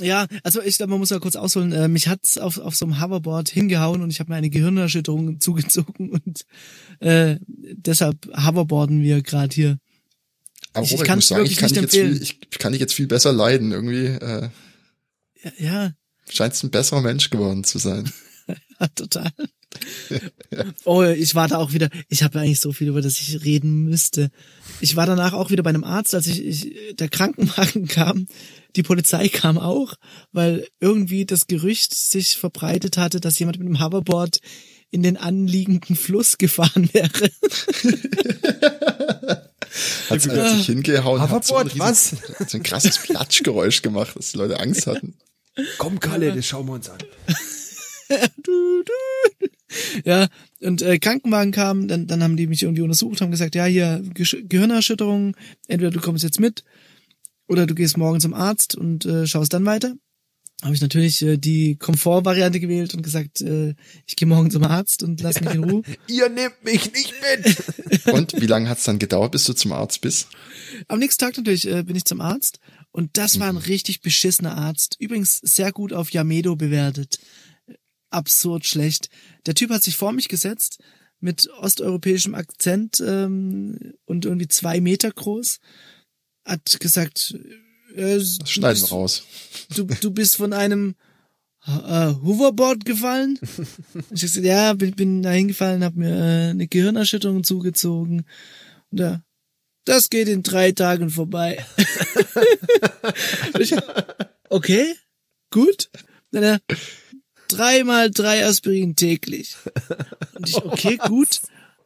[0.00, 1.70] Ja, also ich glaube, man muss ja kurz ausholen.
[1.72, 5.40] Äh, mich hat's auf, auf so einem Hoverboard hingehauen und ich habe mir eine Gehirnerschütterung
[5.40, 6.44] zugezogen und
[7.00, 9.78] äh, deshalb hoverboarden wir gerade hier.
[10.72, 12.94] Aber Ich- ich ich, muss sagen, ich kann, dich jetzt viel, ich kann dich jetzt
[12.94, 13.70] viel besser leiden.
[13.70, 14.48] Irgendwie äh,
[15.44, 15.92] Ja, ja,
[16.28, 18.10] scheinst ein besserer Mensch geworden zu sein.
[18.80, 19.30] ja total.
[20.84, 23.82] Oh, ich war da auch wieder, ich habe eigentlich so viel, über das ich reden
[23.84, 24.30] müsste.
[24.80, 28.26] Ich war danach auch wieder bei einem Arzt, als ich, ich der Krankenwagen kam,
[28.76, 29.94] die Polizei kam auch,
[30.32, 34.38] weil irgendwie das Gerücht sich verbreitet hatte, dass jemand mit einem Hoverboard
[34.90, 37.10] in den anliegenden Fluss gefahren wäre.
[40.08, 42.12] Hat sie plötzlich hingehauen, hat so ein, Hoverboard, was?
[42.12, 45.14] riesen- hat so ein krasses Platschgeräusch gemacht, dass die Leute Angst hatten.
[45.78, 46.98] Komm, Kalle, das schauen wir uns an.
[48.36, 48.92] Du, du.
[50.04, 50.28] Ja,
[50.60, 54.02] und äh, Krankenwagen kam, dann, dann haben die mich irgendwie untersucht, haben gesagt, ja, hier
[54.14, 55.36] Gesch- Gehirnerschütterung,
[55.68, 56.64] entweder du kommst jetzt mit
[57.48, 59.94] oder du gehst morgen zum Arzt und äh, schaust dann weiter.
[60.62, 63.74] Habe ich natürlich äh, die Komfortvariante gewählt und gesagt, äh,
[64.06, 65.82] ich gehe morgen zum Arzt und lass mich in Ruhe.
[66.08, 68.04] Ihr nehmt mich nicht mit.
[68.14, 70.28] Und wie lange hat's dann gedauert, bis du zum Arzt bist?
[70.88, 72.60] Am nächsten Tag natürlich äh, bin ich zum Arzt
[72.92, 74.96] und das war ein richtig beschissener Arzt.
[74.98, 77.18] Übrigens sehr gut auf Yamedo bewertet.
[78.14, 79.08] Absurd schlecht.
[79.46, 80.78] Der Typ hat sich vor mich gesetzt
[81.20, 85.58] mit osteuropäischem Akzent ähm, und irgendwie zwei Meter groß.
[86.44, 87.36] Hat gesagt,
[87.94, 89.24] äh, Das schneiden wir bist, raus.
[89.74, 90.94] du, du bist von einem
[91.66, 93.38] äh, Hoverboard gefallen.
[94.10, 98.26] ich gesagt, ja, bin, bin da hingefallen, hab mir äh, eine Gehirnerschütterung zugezogen.
[98.90, 99.22] Und ja,
[99.84, 101.64] das geht in drei Tagen vorbei.
[103.58, 103.74] Ich,
[104.48, 104.94] okay,
[105.50, 105.90] gut.
[106.32, 106.60] Dann er,
[107.56, 109.54] dreimal drei Aspirin täglich.
[110.34, 111.40] Und ich, okay, gut.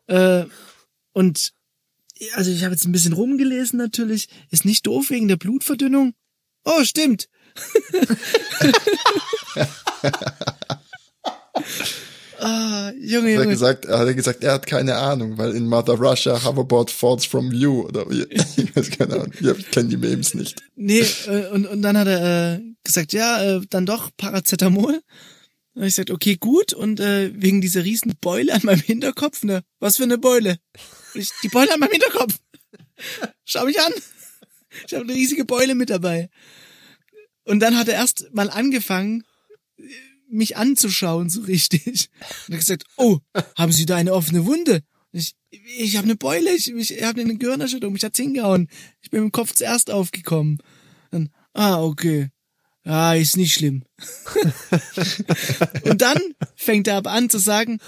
[0.07, 0.45] Äh,
[1.13, 1.53] und
[2.35, 4.29] also ich habe jetzt ein bisschen rumgelesen natürlich.
[4.51, 6.15] Ist nicht doof wegen der Blutverdünnung.
[6.65, 7.29] Oh, stimmt.
[12.39, 13.47] ah, Junge, Hat er Junge.
[13.49, 17.53] gesagt, hat er gesagt, er hat keine Ahnung, weil in Mother Russia Hoverboard falls from
[17.53, 18.23] you oder wie,
[18.57, 19.33] ich weiß keine Ahnung.
[19.41, 20.63] Ich kenne die Memes nicht.
[20.77, 25.01] Nee, äh, und, und dann hat er äh, gesagt, ja, äh, dann doch Paracetamol.
[25.79, 26.73] Und ich gesagt, okay, gut.
[26.73, 29.63] Und äh, wegen dieser riesen Beule an meinem Hinterkopf, ne?
[29.79, 30.59] Was für eine Beule?
[31.15, 32.37] Ich, die Beule an meinem Hinterkopf.
[33.45, 33.93] Schau mich an.
[34.89, 36.31] Ich habe eine riesige Beule mit dabei.
[37.45, 39.23] Und dann hat er erst mal angefangen,
[40.29, 42.11] mich anzuschauen, so richtig.
[42.49, 43.21] Und er hat gesagt, oh,
[43.57, 44.83] haben Sie da eine offene Wunde?
[45.13, 48.69] Und ich, ich habe eine Beule, ich, ich habe eine Gehirnerschütterung, mich hat's hingehauen.
[49.01, 50.59] Ich bin mit dem Kopf zuerst aufgekommen.
[51.13, 52.31] Dann, ah, okay.
[52.89, 53.83] Ja, ist nicht schlimm.
[55.85, 56.19] Und dann
[56.57, 57.81] fängt er aber an zu sagen,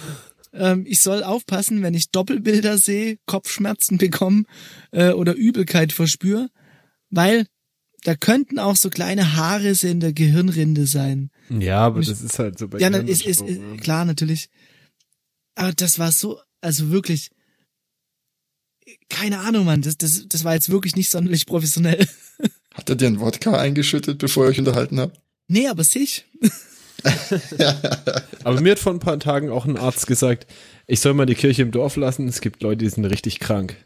[0.52, 4.44] ähm, ich soll aufpassen, wenn ich Doppelbilder sehe, Kopfschmerzen bekomme
[4.90, 6.50] äh, oder Übelkeit verspüre,
[7.08, 7.46] weil
[8.04, 11.30] da könnten auch so kleine Haarrisse in der Gehirnrinde sein.
[11.48, 14.50] Ja, aber das ist halt so bei Ja, dann ist, ist, ist klar natürlich.
[15.54, 17.30] Aber das war so, also wirklich,
[19.08, 22.06] keine Ahnung, Mann, das, das, das war jetzt wirklich nicht sonderlich professionell.
[22.90, 25.20] Hat er dir einen Wodka eingeschüttet, bevor ihr euch unterhalten habt?
[25.46, 26.24] Nee, aber sich.
[28.44, 30.46] Aber mir hat vor ein paar Tagen auch ein Arzt gesagt,
[30.86, 32.28] ich soll mal die Kirche im Dorf lassen.
[32.28, 33.76] Es gibt Leute, die sind richtig krank.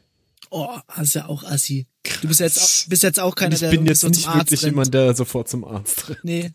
[0.51, 1.87] Oh, das ist ja auch assi.
[2.23, 4.27] Du bist jetzt, auch- bist jetzt auch keiner, ich der bin irgendwie jetzt so nicht
[4.35, 4.73] wirklich rennt.
[4.73, 6.25] jemand, der sofort zum Arzt rennt.
[6.25, 6.53] Nee.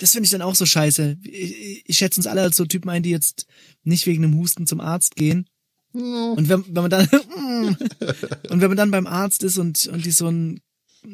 [0.00, 1.18] Das finde ich dann auch so scheiße.
[1.24, 3.46] Ich, ich schätze uns alle als so Typen ein, die jetzt
[3.84, 5.48] nicht wegen einem Husten zum Arzt gehen.
[5.92, 7.08] Und wenn, wenn man dann
[8.50, 10.60] und wenn man dann beim Arzt ist und und die so ein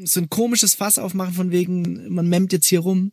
[0.04, 3.12] so ein komisches Fass aufmachen von wegen man memmt jetzt hier rum,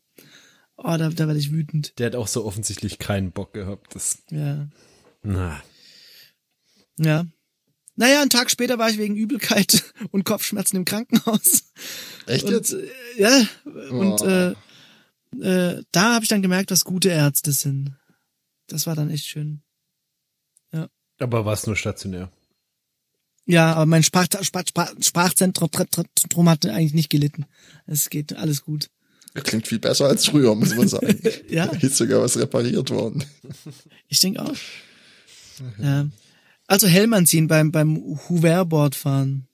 [0.78, 1.98] oh da da werde ich wütend.
[2.00, 3.96] Der hat auch so offensichtlich keinen Bock gehabt.
[3.96, 4.67] Das, Ja.
[5.24, 5.62] na.
[6.98, 7.26] Ja.
[7.96, 11.72] Naja, einen Tag später war ich wegen Übelkeit und Kopfschmerzen im Krankenhaus.
[12.26, 12.74] Echt Und, jetzt?
[12.74, 14.26] äh, ja, und Oh.
[14.26, 14.56] äh,
[15.41, 17.96] äh, da habe ich dann gemerkt, was gute Ärzte sind.
[18.67, 19.62] Das war dann echt schön.
[21.20, 22.32] Aber war es nur stationär?
[23.45, 25.69] Ja, aber mein Sprach, Sprach, Sprach, Sprachzentrum
[26.15, 27.45] Zentrum hat eigentlich nicht gelitten.
[27.88, 28.89] Es geht alles gut.
[29.34, 31.19] Klingt viel besser als früher, muss man sagen.
[31.49, 31.67] Ja.
[31.67, 33.23] Da ist sogar was repariert worden.
[34.08, 34.54] Ich denke auch.
[35.80, 36.08] Ja.
[36.67, 37.97] Also Helm anziehen beim, beim
[38.30, 39.47] Hoverboard fahren.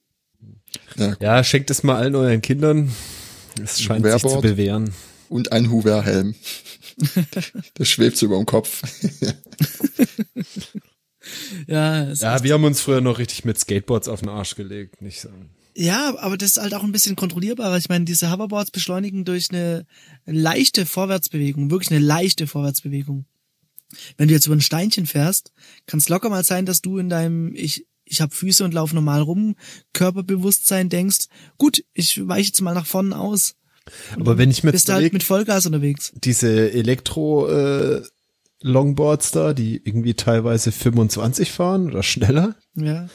[0.96, 2.92] Ja, Ja, schenkt es mal allen euren Kindern.
[3.62, 4.92] Es scheint sich zu bewähren.
[5.28, 6.34] und ein Hoover-Helm.
[7.78, 8.82] Der schwebt so über dem Kopf.
[11.66, 15.20] Ja, Ja, wir haben uns früher noch richtig mit Skateboards auf den Arsch gelegt, nicht
[15.20, 15.28] so.
[15.74, 17.76] Ja, aber das ist halt auch ein bisschen kontrollierbarer.
[17.76, 19.86] Ich meine, diese Hoverboards beschleunigen durch eine
[20.26, 23.26] leichte Vorwärtsbewegung, wirklich eine leichte Vorwärtsbewegung.
[24.16, 25.52] Wenn du jetzt über ein Steinchen fährst,
[25.86, 28.94] kann es locker mal sein, dass du in deinem ich ich habe Füße und laufe
[28.94, 29.54] normal rum,
[29.92, 31.26] Körperbewusstsein denkst,
[31.58, 33.54] gut, ich weiche jetzt mal nach vorne aus.
[34.16, 36.12] Aber wenn ich mir Bist du halt mit Vollgas unterwegs.
[36.14, 38.02] diese Elektro äh,
[38.62, 42.56] Longboards da, die irgendwie teilweise 25 fahren oder schneller.
[42.74, 43.08] Ja,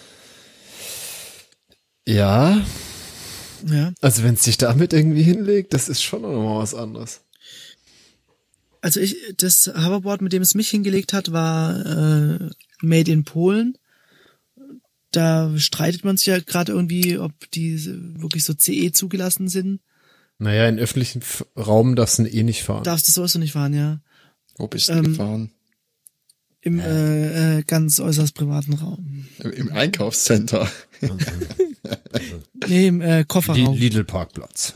[2.07, 2.61] Ja,
[3.65, 3.93] ja.
[4.01, 7.21] also wenn es sich damit irgendwie hinlegt, das ist schon noch mal was anderes.
[8.81, 12.49] Also ich, das Hoverboard, mit dem es mich hingelegt hat, war äh,
[12.81, 13.77] made in Polen.
[15.11, 17.79] Da streitet man sich ja gerade irgendwie, ob die
[18.19, 19.79] wirklich so CE zugelassen sind.
[20.37, 21.21] Naja, in öffentlichen
[21.55, 22.83] Raum darfst du eh nicht fahren.
[22.83, 24.01] Darfst du sowieso nicht fahren, ja.
[24.57, 25.51] Wo bist du Ähm, gefahren?
[26.61, 29.27] Im äh, äh, ganz äußerst privaten Raum.
[29.39, 30.69] Im, Im Einkaufscenter.
[32.69, 33.75] Nee, im äh, Kofferraum.
[33.75, 34.75] Lidl Parkplatz.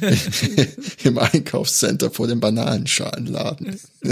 [1.04, 3.78] Im Einkaufscenter vor dem Bananenschalenladen.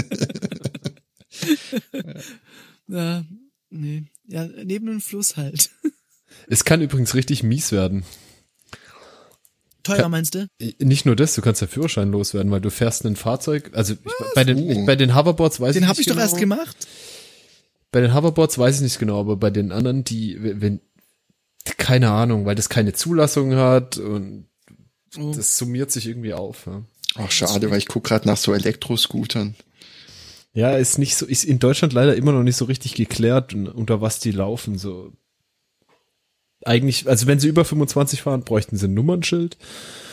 [2.87, 3.23] Ja,
[3.69, 4.05] nee.
[4.25, 5.69] Ja, neben dem Fluss halt.
[6.47, 8.03] Es kann übrigens richtig mies werden.
[9.97, 10.47] Teuer meinst du?
[10.79, 13.99] Nicht nur das, du kannst ja Führerschein loswerden, weil du fährst ein Fahrzeug, also ich,
[14.35, 14.71] bei den Oh.
[14.71, 16.25] ich, bei den Hoverboards weiß Den ich habe nicht ich doch genau.
[16.25, 16.87] erst gemacht.
[17.91, 20.79] Bei den Hoverboards weiß ich nicht genau, aber bei den anderen, die wenn
[21.77, 24.45] keine Ahnung, weil das keine Zulassung hat und
[25.17, 25.33] Oh.
[25.35, 26.67] das summiert sich irgendwie auf.
[26.67, 26.83] Ja,
[27.15, 29.55] Ach, schade, weil ich guck gerade nach so Elektroscootern.
[30.53, 33.67] ja ist nicht so, ist in Deutschland leider immer noch nicht so richtig geklärt, un-
[33.67, 34.77] unter was die laufen.
[34.77, 35.11] So
[36.65, 39.57] eigentlich, also wenn sie über 25 fahren, bräuchten sie ein Nummernschild.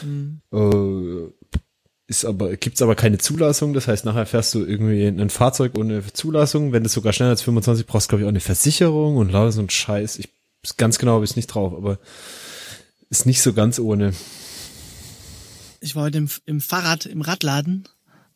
[0.02, 0.40] Mhm.
[0.52, 1.61] Äh,
[2.09, 6.04] ist aber, gibt's aber keine Zulassung, das heißt, nachher fährst du irgendwie ein Fahrzeug ohne
[6.12, 9.52] Zulassung, wenn du sogar schneller als 25 brauchst, glaube ich, auch eine Versicherung und lauter
[9.52, 10.20] so ein Scheiß.
[10.20, 10.28] Ich,
[10.76, 11.98] ganz genau habe ich nicht drauf, aber
[13.11, 14.12] ist nicht so ganz ohne.
[15.80, 17.88] Ich war heute im, im Fahrrad, im Radladen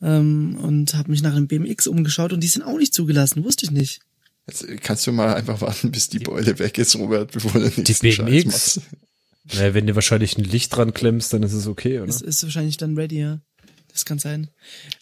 [0.03, 3.67] ähm, und habe mich nach einem BMX umgeschaut und die sind auch nicht zugelassen, wusste
[3.67, 4.01] ich nicht.
[4.49, 7.61] Jetzt äh, kannst du mal einfach warten, bis die Beule weg ist, Robert, bevor du
[7.61, 8.47] nächsten Die Scheiß BMX?
[8.47, 8.81] machst.
[9.55, 12.07] Naja, wenn du wahrscheinlich ein Licht dran klemmst, dann ist es okay, oder?
[12.07, 13.41] Das ist wahrscheinlich dann ready, ja.
[13.93, 14.51] Das kann sein.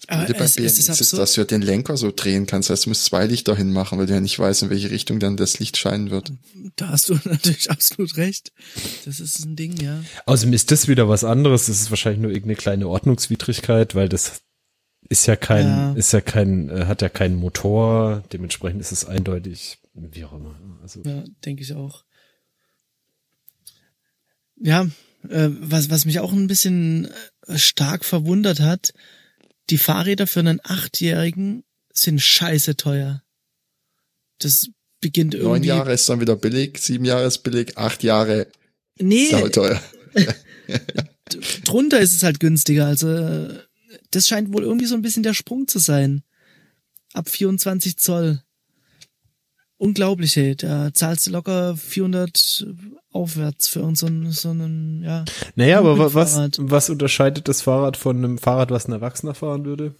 [0.06, 2.46] Aber Blöde bei es, BMX es ist ist, dass du ja den Lenker so drehen
[2.46, 2.70] kannst.
[2.70, 5.20] Das heißt, du musst zwei Lichter hinmachen, weil du ja nicht weißt, in welche Richtung
[5.20, 6.32] dann das Licht scheinen wird.
[6.76, 8.52] Da hast du natürlich absolut recht.
[9.04, 10.02] Das ist ein Ding, ja.
[10.24, 11.66] Außerdem ist das wieder was anderes.
[11.66, 14.40] Das ist wahrscheinlich nur irgendeine kleine Ordnungswidrigkeit, weil das
[15.08, 15.92] ist ja kein, Ja.
[15.94, 18.22] ist ja kein, äh, hat ja keinen Motor.
[18.32, 20.58] Dementsprechend ist es eindeutig, wie auch immer.
[20.82, 22.04] Also, Ja, denke ich auch.
[24.56, 24.86] Ja,
[25.28, 27.08] äh, was, was mich auch ein bisschen
[27.46, 28.92] äh, stark verwundert hat,
[29.70, 33.22] die Fahrräder für einen Achtjährigen sind scheiße teuer.
[34.38, 34.68] Das
[35.00, 35.68] beginnt Neun irgendwie.
[35.68, 38.48] Jahre ist dann wieder billig, sieben Jahre ist billig, acht Jahre
[39.00, 39.80] Nee, teuer.
[41.64, 42.86] drunter ist es halt günstiger.
[42.86, 43.58] Also äh,
[44.10, 46.22] das scheint wohl irgendwie so ein bisschen der Sprung zu sein.
[47.14, 48.42] Ab 24 Zoll.
[49.76, 50.56] Unglaublich, ey.
[50.56, 52.66] Da zahlst du locker 400
[53.12, 55.24] aufwärts für uns so einen, so einen, ja.
[55.54, 59.64] naja, aber wa- was, was unterscheidet das Fahrrad von einem Fahrrad, was ein Erwachsener fahren
[59.64, 59.94] würde?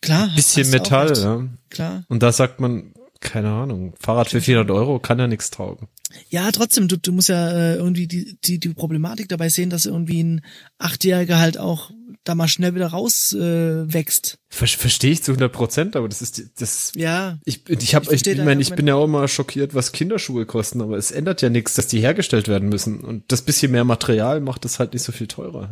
[0.00, 0.30] Klar.
[0.36, 1.48] Bisschen du auch Metall, ja.
[1.70, 2.04] Klar.
[2.08, 5.88] Und da sagt man, keine Ahnung, Fahrrad für 400 Euro kann ja nichts taugen.
[6.28, 9.86] Ja, trotzdem, du, du musst ja äh, irgendwie die, die, die Problematik dabei sehen, dass
[9.86, 10.44] irgendwie ein
[10.78, 11.90] Achtjähriger halt auch
[12.24, 14.38] da mal schnell wieder raus äh, wächst.
[14.48, 17.38] Ver Verstehe ich zu 100 Prozent, aber das ist, die- das, Ja.
[17.44, 19.92] Ich, ich habe, Ich ich, ich, dein mein, ich bin ja auch immer schockiert, was
[19.92, 23.00] Kinderschuhe kosten, aber es ändert ja nichts, dass die hergestellt werden müssen.
[23.00, 25.70] Und das bisschen mehr Material macht es halt nicht so viel teurer.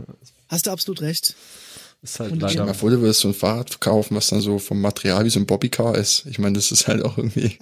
[0.48, 1.34] Hast du absolut recht.
[2.02, 2.64] Ist halt Und leider.
[2.64, 5.38] mal vor, du würdest so ein Fahrrad verkaufen, was dann so vom Material wie so
[5.38, 6.24] ein Bobbycar ist.
[6.30, 7.58] Ich meine, das ist halt auch irgendwie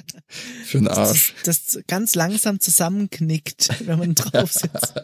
[0.65, 1.35] für den Arsch.
[1.45, 4.95] Das, das ganz langsam zusammenknickt, wenn man drauf sitzt.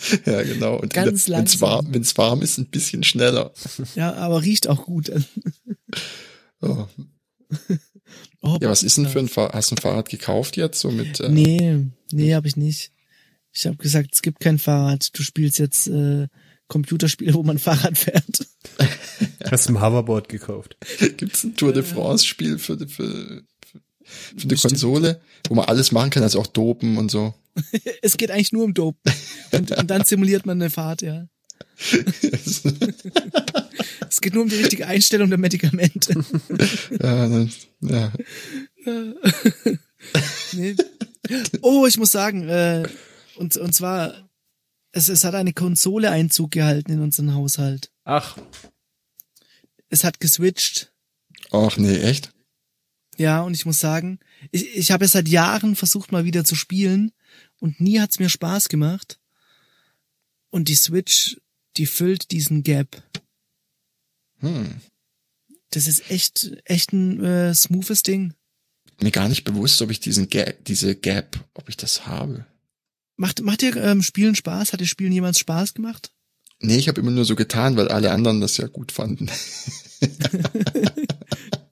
[0.26, 0.76] Ja, genau.
[0.76, 1.60] Und Ganz wenn es langsam.
[1.60, 3.52] warm, wenn's warm ist, ein bisschen schneller.
[3.94, 5.10] Ja, aber riecht auch gut.
[6.62, 6.86] Oh.
[8.42, 9.54] Oh, Ja, was ist denn für ein Fahrrad?
[9.54, 10.80] Hast du ein Fahrrad gekauft jetzt?
[10.80, 12.92] So mit, äh, Nee, nee, habe ich nicht.
[13.52, 15.08] Ich habe gesagt, es gibt kein Fahrrad.
[15.18, 16.28] Du spielst jetzt äh,
[16.68, 18.46] Computerspiele, wo man Fahrrad fährt.
[19.50, 20.76] Hast du ein Hoverboard gekauft?
[21.16, 23.42] Gibt's ein Tour de France Spiel für, für,
[24.36, 27.34] für, eine Konsole, wo man alles machen kann, also auch dopen und so.
[28.02, 28.98] Es geht eigentlich nur um Dope.
[29.52, 31.26] Und, und dann simuliert man eine Fahrt, ja.
[34.08, 36.12] Es geht nur um die richtige Einstellung der Medikamente.
[36.90, 38.12] ja, dann, ja.
[40.52, 40.74] Nee.
[41.60, 42.82] Oh, ich muss sagen, äh,
[43.36, 44.28] und, und zwar,
[44.92, 47.92] es, es hat eine Konsole Einzug gehalten in unseren Haushalt.
[48.04, 48.36] Ach,
[49.88, 50.92] Es hat geswitcht.
[51.52, 52.32] Ach nee, echt?
[53.20, 54.18] Ja, und ich muss sagen,
[54.50, 57.12] ich, ich habe es seit Jahren versucht, mal wieder zu spielen
[57.58, 59.20] und nie hat's mir Spaß gemacht.
[60.48, 61.38] Und die Switch,
[61.76, 63.02] die füllt diesen Gap.
[64.38, 64.80] Hm.
[65.68, 68.32] Das ist echt, echt ein äh, smoothes Ding.
[69.02, 72.46] Mir gar nicht bewusst, ob ich diesen Gap, diese Gap, ob ich das habe.
[73.16, 74.72] Macht, macht dir ähm, Spielen Spaß?
[74.72, 76.10] Hat dir Spielen jemals Spaß gemacht?
[76.58, 79.30] Nee, ich habe immer nur so getan, weil alle anderen das ja gut fanden.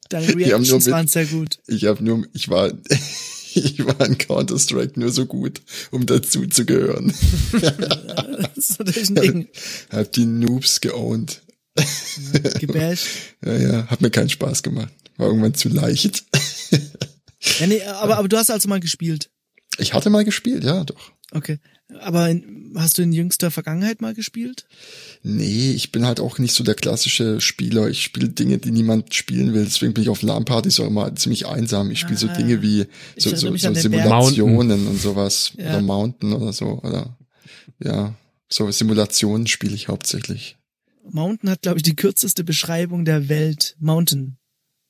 [0.09, 1.59] Deine Reactions mit- waren sehr gut.
[1.67, 2.73] Ich habe nur, ich war,
[3.55, 7.13] ich war in Counter-Strike nur so gut, um dazu zu gehören.
[8.55, 9.49] Das ist natürlich ein Ding.
[9.91, 11.43] Hab die Noobs geowned.
[12.59, 13.07] Gebasht.
[13.45, 14.93] Ja, ja, hat mir keinen Spaß gemacht.
[15.17, 16.25] War irgendwann zu leicht.
[17.61, 19.31] Ja, nee, aber, aber du hast also mal gespielt.
[19.79, 21.13] Ich hatte mal gespielt, ja, doch.
[21.31, 21.59] Okay.
[22.01, 24.67] Aber in, hast du in jüngster Vergangenheit mal gespielt?
[25.23, 27.89] Nee, ich bin halt auch nicht so der klassische Spieler.
[27.89, 29.65] Ich spiele Dinge, die niemand spielen will.
[29.65, 31.91] Deswegen bin ich auf LAN-Partys auch immer ziemlich einsam.
[31.91, 32.37] Ich spiele so Ah.
[32.37, 35.53] Dinge wie so, so, so Simulationen und sowas.
[35.57, 35.71] Ja.
[35.71, 36.81] Oder Mountain oder so.
[36.83, 37.17] Oder
[37.83, 38.15] ja,
[38.51, 40.57] so Simulationen spiele ich hauptsächlich.
[41.11, 43.77] Mountain hat, glaube ich, die kürzeste Beschreibung der Welt.
[43.81, 44.37] Mountain.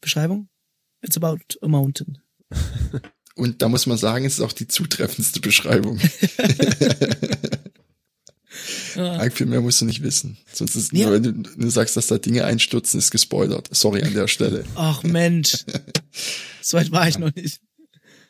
[0.01, 0.49] Beschreibung?
[1.01, 2.19] It's about a mountain.
[3.39, 5.99] Und da muss man sagen, es ist auch die zutreffendste Beschreibung.
[8.97, 10.37] Eigentlich viel mehr musst du nicht wissen.
[10.53, 11.07] Sonst ist Ja.
[11.07, 13.69] nur, wenn du, du sagst, dass da Dinge einstürzen, ist gespoilert.
[13.71, 14.65] Sorry an der Stelle.
[14.75, 15.65] Ach Mensch.
[16.63, 17.61] so weit war ich noch nicht.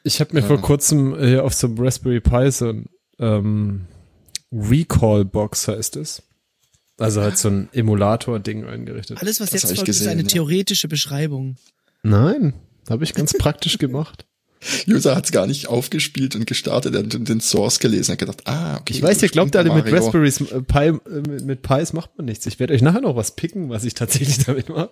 [0.05, 2.87] ich habe mir vor kurzem äh, auf so einem Raspberry Pi so ein
[3.19, 3.87] ähm,
[4.53, 6.23] Recall-Box heißt es.
[6.99, 9.19] Also halt so ein Emulator-Ding eingerichtet.
[9.23, 10.29] Alles, was Das jetzt folgt, ist gesehen, eine ja.
[10.29, 11.57] theoretische Beschreibung.
[12.03, 12.55] Nein,
[12.91, 14.27] habe ich ganz praktisch gemacht.
[14.89, 18.77] User hat's gar nicht aufgespielt und gestartet, er hat den Source gelesen, hat gedacht, ah,
[18.77, 18.95] okay.
[18.95, 19.91] Ich weiß, ihr glaubt alle, mit.
[19.93, 20.93] Raspberries äh, Pi, äh,
[21.29, 22.47] mit, mit Pis macht man nichts.
[22.47, 24.91] Ich werde euch nachher noch was picken, was ich tatsächlich damit mache.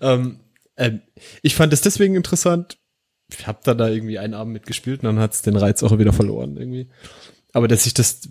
[0.00, 0.40] ähm,
[0.76, 1.00] ähm,
[1.42, 2.78] ich fand es deswegen interessant.
[3.30, 6.12] Ich habe da da irgendwie einen Abend mitgespielt und dann hat's den Reiz auch wieder
[6.12, 6.88] verloren irgendwie.
[7.52, 8.28] Aber dass ich das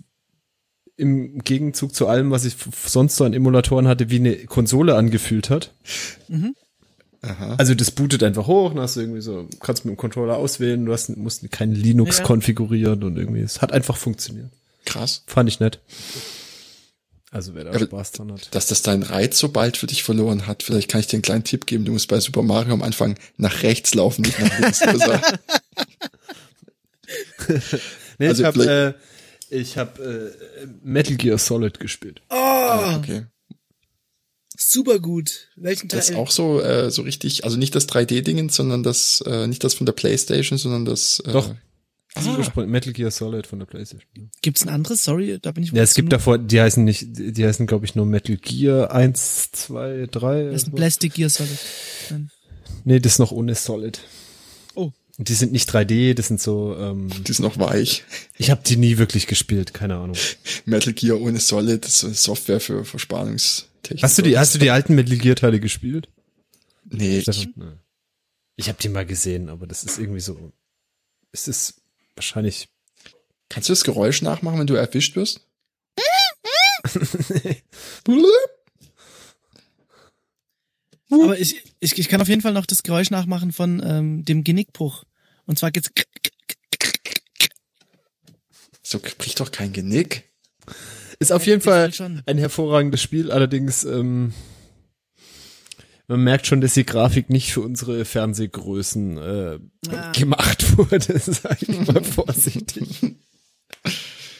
[0.96, 5.50] im Gegenzug zu allem, was ich sonst so an Emulatoren hatte, wie eine Konsole angefühlt
[5.50, 5.74] hat.
[7.26, 7.54] Aha.
[7.58, 10.84] Also das bootet einfach hoch, dann hast du irgendwie so, kannst mit dem Controller auswählen,
[10.86, 12.24] du hast, musst kein Linux Ja.
[12.24, 14.50] konfigurieren und irgendwie, es hat einfach funktioniert.
[14.84, 15.22] Krass.
[15.26, 15.80] Fand ich nett.
[17.32, 18.54] Also wer da Aber- Spaß dran hat.
[18.54, 20.62] Dass das deinen Reiz so bald für dich verloren hat.
[20.62, 21.84] Vielleicht kann ich dir einen kleinen Tipp geben.
[21.84, 24.80] Du musst bei Super Mario am Anfang nach rechts laufen, nicht nach links.
[28.18, 28.96] Nee, Also ich habe vielleicht-
[29.50, 30.30] äh, ich hab, äh,
[30.82, 32.20] Metal Gear Solid gespielt.
[32.30, 33.26] Oh, Ah, okay.
[34.58, 35.48] Super gut.
[35.56, 36.00] Welchen Teil?
[36.00, 39.62] Das ist auch so, äh, so richtig, also nicht das 3D-Dingen, sondern das, äh, nicht
[39.64, 41.54] das von der Playstation, sondern das, äh, Doch.
[42.14, 42.64] Das Ah.
[42.64, 44.30] Metal Gear Solid von der Playstation.
[44.40, 45.04] Gibt's ein anderes?
[45.04, 47.84] Sorry, da bin ich Ja, es gibt da davor, die heißen nicht, die heißen glaube
[47.84, 50.44] ich nur Metal Gear 1, 2, 3.
[50.44, 50.76] Das ist ein so.
[50.76, 51.58] Plastic Gear Solid.
[52.08, 52.30] Dann-
[52.84, 54.00] Nee, das ist noch ohne Solid.
[55.18, 58.04] Die sind nicht 3D, das sind so, ähm, die ist noch weich.
[58.36, 60.16] ich habe die nie wirklich gespielt, keine Ahnung.
[60.66, 64.02] Metal Gear ohne Solid, das ist Software für Verspannungstechnik.
[64.02, 66.08] Hast du die, hast du die alten Metal Gear Teile gespielt?
[66.84, 67.48] Nee, ich?
[67.56, 67.64] Nee.
[68.56, 70.52] Ich habe die mal gesehen, aber das ist irgendwie so,
[71.32, 71.80] es ist
[72.14, 72.68] wahrscheinlich,
[73.48, 75.46] kannst du das Geräusch nachmachen, wenn du erwischt wirst?
[81.26, 84.42] Aber ich, ich, ich kann auf jeden Fall noch das Geräusch nachmachen von ähm, dem
[84.44, 85.04] Genickbruch.
[85.46, 85.90] Und zwar geht's
[88.82, 90.24] So bricht doch kein Genick.
[91.18, 91.90] ist auf jeden Fall
[92.26, 94.32] ein hervorragendes Spiel, allerdings, ähm,
[96.08, 99.58] man merkt schon, dass die Grafik nicht für unsere Fernsehgrößen äh,
[99.90, 100.12] Ah.
[100.12, 103.16] gemacht wurde, sag ich mal vorsichtig.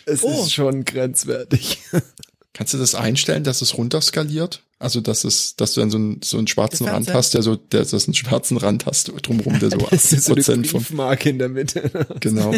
[0.07, 0.45] Es Oh.
[0.45, 1.79] ist schon grenzwertig.
[2.53, 4.63] Kannst du das einstellen, dass es runterskaliert?
[4.79, 7.57] Also, dass es, dass du dann so einen, so einen schwarzen Rand hast, der so,
[7.57, 10.83] der, dass du einen schwarzen Rand hast drumherum, der so Das ist so 80% vom,
[10.83, 11.91] Briefmarke in der Mitte.
[12.21, 12.55] genau.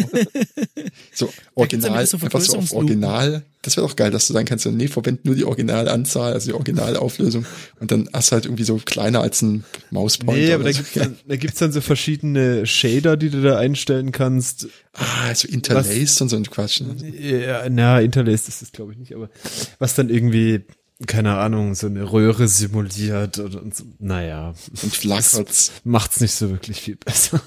[1.13, 2.73] So, original, so einfach so auf.
[2.73, 3.43] Original.
[3.61, 6.53] Das wäre doch geil, dass du sagen kannst, nee, verwend nur die Originalanzahl, also die
[6.53, 7.45] Originalauflösung.
[7.79, 10.41] Und dann hast du halt irgendwie so kleiner als ein Mauspointer.
[10.41, 10.77] Nee, aber da so.
[10.77, 14.67] gibt's, dann, da gibt's dann so verschiedene Shader, die du da einstellen kannst.
[14.93, 16.81] Ah, so interlaced und so ein Quatsch.
[16.81, 16.95] Ne?
[17.17, 19.29] Ja, na, Interlaced ist das glaube ich nicht, aber
[19.77, 20.61] was dann irgendwie,
[21.07, 23.85] keine Ahnung, so eine Röhre simuliert oder und so.
[23.99, 27.41] Naja, Und flackert's, macht's nicht so wirklich viel besser.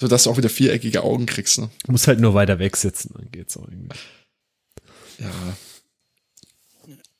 [0.00, 1.58] so dass du auch wieder viereckige Augen kriegst.
[1.58, 1.70] Ne?
[1.86, 3.96] Muss halt nur weiter wegsitzen, dann geht's auch irgendwie.
[5.18, 5.56] Ja,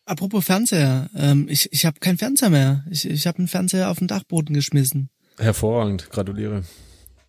[0.06, 2.84] Apropos Fernseher, ähm, ich, ich habe keinen Fernseher mehr.
[2.88, 5.10] Ich, ich habe einen Fernseher auf den Dachboden geschmissen.
[5.36, 6.62] Hervorragend, gratuliere.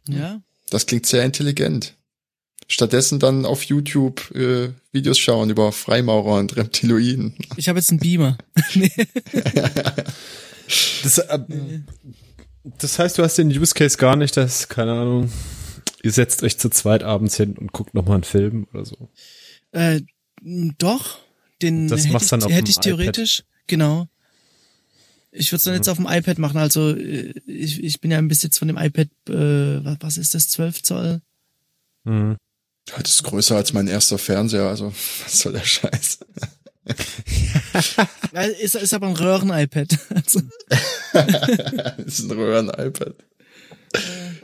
[0.08, 0.42] Ja.
[0.70, 1.97] das klingt sehr intelligent.
[2.68, 7.36] Stattdessen dann auf YouTube äh, Videos schauen über Freimaurer und Reptiloiden.
[7.56, 8.38] Ich habe jetzt einen Beamer.
[8.74, 8.92] nee.
[11.04, 11.40] Das, äh,
[12.64, 15.32] das heißt, du hast den Use Case gar nicht, dass, keine Ahnung,
[16.04, 19.10] ihr setzt euch zu zweit abends hin und guckt nochmal einen Film oder so.
[19.72, 20.02] Äh,
[20.78, 21.20] doch,
[21.62, 24.08] den Das hätte machst ich, dann auf hätte ich theoretisch, genau.
[25.32, 26.58] Ich würde es dann jetzt auf dem iPad machen.
[26.58, 30.36] Also äh, ich, ich bin ja im Besitz von dem iPad, äh, was, was ist
[30.36, 31.22] das, 12 Zoll?
[32.04, 32.38] Mhm.
[32.88, 36.20] Das ist größer als mein erster Fernseher, also was soll der Scheiß?
[38.34, 40.00] Ja, ist, ist aber ein Röhren-iPad.
[40.16, 40.42] Also,
[41.12, 43.14] das ist ein Röhren-iPad.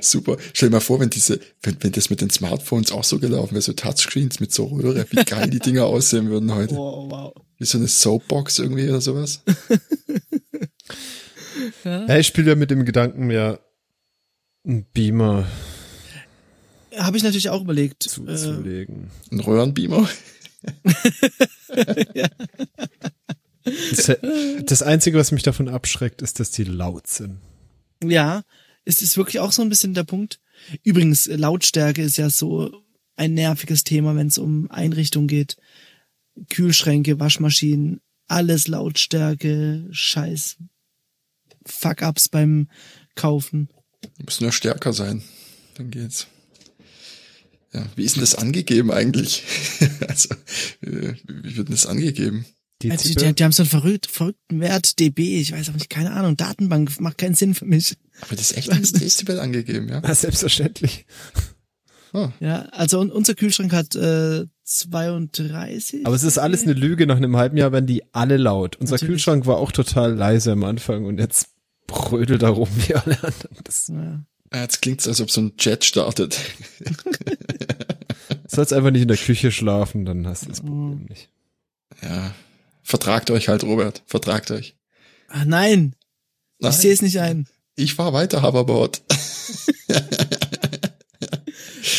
[0.02, 0.38] Super.
[0.54, 3.54] Stell dir mal vor, wenn diese, wenn, wenn das mit den Smartphones auch so gelaufen
[3.54, 6.76] wäre, so Touchscreens mit so Röhre, wie geil die Dinger aussehen würden heute.
[6.76, 7.34] wow, wow.
[7.58, 9.42] Wie so eine Soapbox irgendwie oder sowas.
[11.84, 13.60] Ja, ich spiele ja mit dem Gedanken, mir
[14.66, 15.48] einen Beamer
[16.98, 18.06] Habe ich natürlich auch überlegt.
[18.06, 19.10] Äh, zuzulegen.
[19.32, 20.10] Ein Röhrenbeamer.
[23.92, 24.12] Das,
[24.66, 27.40] das Einzige, was mich davon abschreckt, ist, dass die laut sind.
[28.04, 28.44] ja,
[28.84, 30.42] es ist wirklich auch so ein bisschen der Punkt.
[30.84, 32.84] Übrigens, äh, Lautstärke ist ja so
[33.16, 35.58] ein nerviges Thema, wenn es um Einrichtung geht.
[36.50, 40.58] Kühlschränke, Waschmaschinen, alles Lautstärke, Scheiß,
[41.66, 42.70] Fuck-ups beim
[43.16, 43.70] Kaufen.
[44.18, 45.24] Die müssen nur stärker sein.
[45.76, 46.28] Dann geht's.
[47.74, 49.44] Ja, wie ist denn das angegeben eigentlich?
[50.08, 50.30] also,
[50.82, 52.46] äh, wie wird denn das angegeben?
[52.82, 55.78] Die Also, die, die, die haben so einen verrückt, verrückten Wert, dB, ich weiß aber
[55.78, 57.96] nicht, keine Ahnung, Datenbank macht keinen Sinn für mich.
[58.22, 60.02] Aber das ist echt als Dezibel angegeben, ja?
[60.04, 61.06] Na, selbstverständlich.
[62.40, 66.06] Ja, also un- unser Kühlschrank hat äh, 32.
[66.06, 67.08] Aber es ist alles eine Lüge.
[67.08, 68.76] Nach einem halben Jahr werden die alle laut.
[68.76, 69.14] Unser Natürlich.
[69.14, 71.48] Kühlschrank war auch total leise am Anfang und jetzt
[71.88, 73.58] brödelt da rum wie alle anderen.
[73.64, 74.24] Das Ja.
[74.54, 76.40] Jetzt klingt's, als ob so ein Jet startet.
[78.56, 81.30] sollst einfach nicht in der Küche schlafen, dann hast du das Problem nicht.
[82.02, 82.34] Ja.
[82.84, 84.02] Vertragt euch halt, Robert.
[84.08, 84.76] Vertragt euch.
[85.30, 85.96] Ah, nein,
[86.60, 87.48] Nein, ich sehe es nicht ein.
[87.76, 89.02] ich fahr weiter, Hoverboard.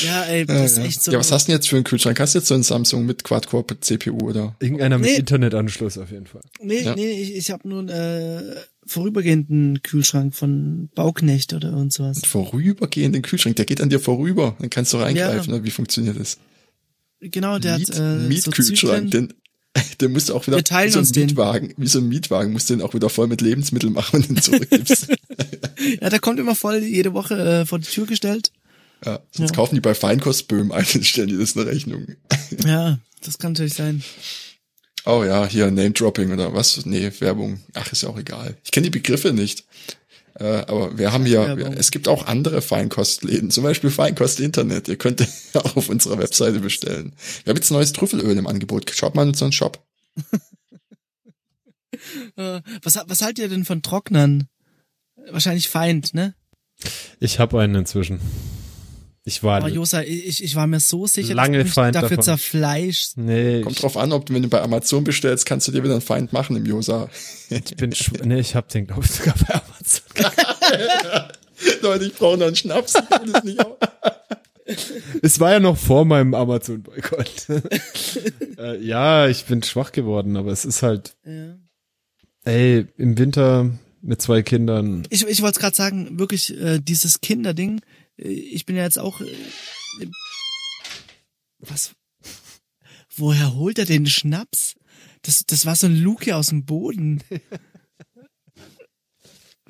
[0.03, 1.13] Ja, ey, das ist echt so.
[1.13, 2.19] ja, was hast du denn jetzt für einen Kühlschrank?
[2.21, 4.55] Hast du jetzt so einen Samsung mit Quad-Core CPU oder?
[4.61, 5.17] Irgendeiner mit Nee.
[5.17, 6.41] Internetanschluss auf jeden Fall.
[6.61, 6.95] Nee, Ja.
[6.95, 8.55] nee, ich, ich habe nur einen äh,
[8.87, 12.21] vorübergehenden Kühlschrank von Bauknecht oder irgend sowas.
[12.27, 14.57] Vorübergehenden Kühlschrank, der geht an dir vorüber.
[14.61, 15.53] Dann kannst du reingreifen.
[15.53, 16.39] oder Wie funktioniert das?
[17.21, 19.29] Genau, der Miet, hat äh, so Mietkühlschrank, Zyklen.
[19.29, 19.35] den,
[20.01, 21.07] den musst du auch wieder, wie so ein.
[21.15, 24.29] Mietwagen, wie so ein Mietwagen, musst du den auch wieder voll mit Lebensmitteln machen und
[24.29, 25.09] den zurückgibst.
[26.01, 28.53] Ja, der kommt immer voll jede Woche äh, vor die Tür gestellt.
[29.05, 29.57] ja, sonst Ja.
[29.57, 32.07] kaufen die bei Feinkostböhm ein und stellen dir das in eine Rechnung.
[32.65, 34.03] Ja, das kann natürlich sein.
[35.07, 36.87] Oh ja, hier Name-Dropping oder was?
[36.87, 37.61] Nee, Werbung.
[37.75, 38.57] Ach, ist ja auch egal.
[38.65, 39.65] Ich kenne die Begriffe nicht.
[40.35, 41.75] Äh, aber wir haben hier, Werbung.
[41.75, 44.89] es gibt auch andere Feinkostläden, zum Beispiel Feinkost Internet.
[44.89, 47.13] Ihr könnt auch auf unserer Webseite bestellen.
[47.45, 48.91] Wir haben jetzt neues Trüffelöl im Angebot.
[48.95, 49.83] Schaut mal in unseren Shop.
[52.37, 54.49] Äh, was, was haltet ihr denn von Trocknern?
[55.31, 56.35] Wahrscheinlich Feind, ne?
[57.21, 58.21] Ich habe einen inzwischen.
[59.27, 61.95] Ich war Aber Josa, ich, ich war mir so sicher, Lange dass du mich Feind
[61.97, 62.25] dafür davon.
[62.25, 63.17] zerfleischst.
[63.17, 65.95] nee, Kommt drauf an, ob du, wenn du bei Amazon bestellst, kannst du dir wieder
[65.95, 67.09] einen Feind machen im Josa.
[67.49, 70.03] ich bin schw- nee, ich habe den glaube ich sogar bei Amazon.
[71.83, 72.95] Leute, ich brauche noch einen Schnaps.
[75.23, 77.47] Es war ja noch vor meinem Amazon Boykott.
[78.59, 81.57] äh, ja, ich bin schwach geworden, aber es ist halt Ja.
[82.45, 83.71] ey, im Winter
[84.03, 85.07] mit zwei Kindern.
[85.11, 87.81] Ich, ich wollte gerade sagen, wirklich äh, dieses Kinderding.
[88.19, 89.21] Äh, Ich bin ja jetzt auch.
[89.21, 89.35] Äh,
[91.59, 91.95] was?
[93.17, 94.75] Woher holt er den Schnaps?
[95.23, 97.23] Das, das war so ein Luke aus dem Boden.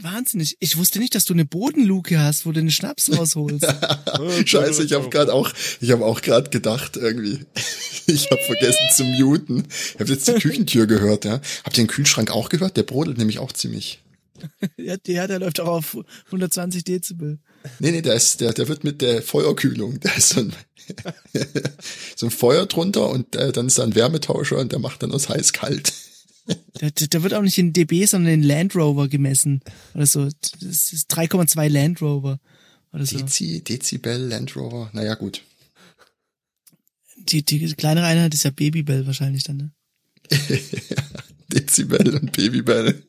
[0.00, 0.56] Wahnsinnig.
[0.58, 3.64] Ich wusste nicht, dass du eine Bodenluke hast, wo du den Schnaps rausholst.
[4.44, 7.40] Scheiße, ich habe gerade auch, ich habe auch gerade gedacht irgendwie.
[8.06, 9.66] Ich habe vergessen zu muten.
[9.94, 11.40] Ich habe jetzt die Küchentür gehört, ja.
[11.64, 12.76] Habt ihr den Kühlschrank auch gehört?
[12.76, 14.02] Der brodelt nämlich auch ziemlich.
[14.76, 17.38] Ja, der, der läuft auch auf 120 Dezibel.
[17.78, 19.98] Nee, nee, der ist, der, der wird mit der Feuerkühlung.
[20.04, 20.52] Da ist so ein,
[22.16, 25.12] so ein Feuer drunter und äh, dann ist da ein Wärmetauscher und der macht dann
[25.12, 25.92] aus heiß kalt.
[26.80, 29.62] Der, der wird auch nicht in dB, sondern in Land Rover gemessen.
[29.94, 30.24] Oder so.
[30.24, 32.38] Das ist 3,2 Land Rover.
[32.92, 33.16] Oder so.
[33.16, 34.90] Dezi, Dezibel Land Rover.
[34.92, 35.42] Naja, gut.
[37.16, 39.72] Die, die kleinere Einheit ist ja Babybell wahrscheinlich dann, ne?
[41.48, 43.02] Dezibel und Babybell.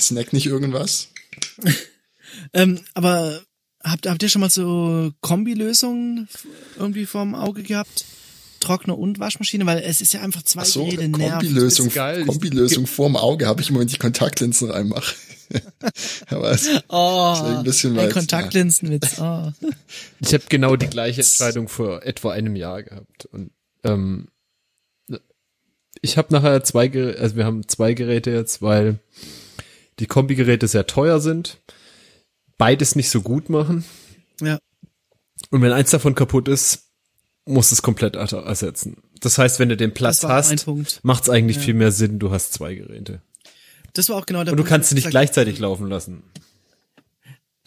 [0.00, 1.08] Snack nicht irgendwas?
[2.52, 3.42] Ähm, aber
[3.84, 6.28] habt, habt ihr schon mal so Kombilösungen
[6.76, 8.04] irgendwie vorm Auge gehabt?
[8.58, 11.10] Trockner und Waschmaschine, weil es ist ja einfach zwei Ach so, Geräte.
[11.12, 11.90] Kombilösung.
[12.26, 15.14] Kombilösung vorm Auge habe ich immer, wenn ich Kontaktlinsen reinmache.
[16.26, 18.12] Aber es Oh, ist ein bisschen ein weit.
[18.14, 19.20] Kontaktlinsenwitz.
[19.20, 19.52] Oh.
[20.20, 23.26] Ich habe genau die gleiche Entscheidung vor etwa einem Jahr gehabt.
[23.26, 23.52] Und
[23.84, 24.26] ähm,
[26.04, 28.98] ich habe nachher zwei Geräte, also wir haben zwei Geräte jetzt, weil
[29.98, 31.58] die Kombigeräte sehr teuer sind,
[32.58, 33.84] beides nicht so gut machen.
[34.40, 34.58] Ja.
[35.50, 36.90] Und wenn eins davon kaputt ist,
[37.46, 38.96] muss es komplett er- ersetzen.
[39.20, 40.66] Das heißt, wenn du den Platz hast,
[41.02, 41.62] macht es eigentlich Ja.
[41.62, 43.22] viel mehr Sinn, du hast zwei Geräte.
[43.92, 46.22] Das war auch genau der Und du Punkt, kannst sie nicht gleichzeitig laufen lassen.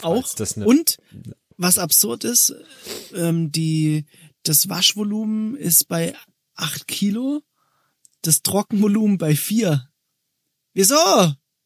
[0.02, 0.24] auch.
[0.64, 0.98] Und
[1.56, 2.54] was absurd ist,
[3.14, 4.04] ähm, die
[4.44, 6.14] das Waschvolumen ist bei
[6.54, 7.42] acht Kilo,
[8.22, 9.88] das Trockenvolumen bei vier.
[10.74, 10.96] Wieso?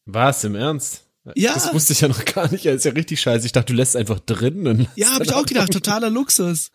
[0.05, 1.05] Was, im Ernst?
[1.35, 1.53] Ja.
[1.53, 2.65] Das wusste ich ja noch gar nicht.
[2.65, 3.45] Das ist ja richtig scheiße.
[3.45, 4.67] Ich dachte, du lässt einfach drin.
[4.67, 6.71] Und Ja, habe ich auch gedacht, totaler Luxus.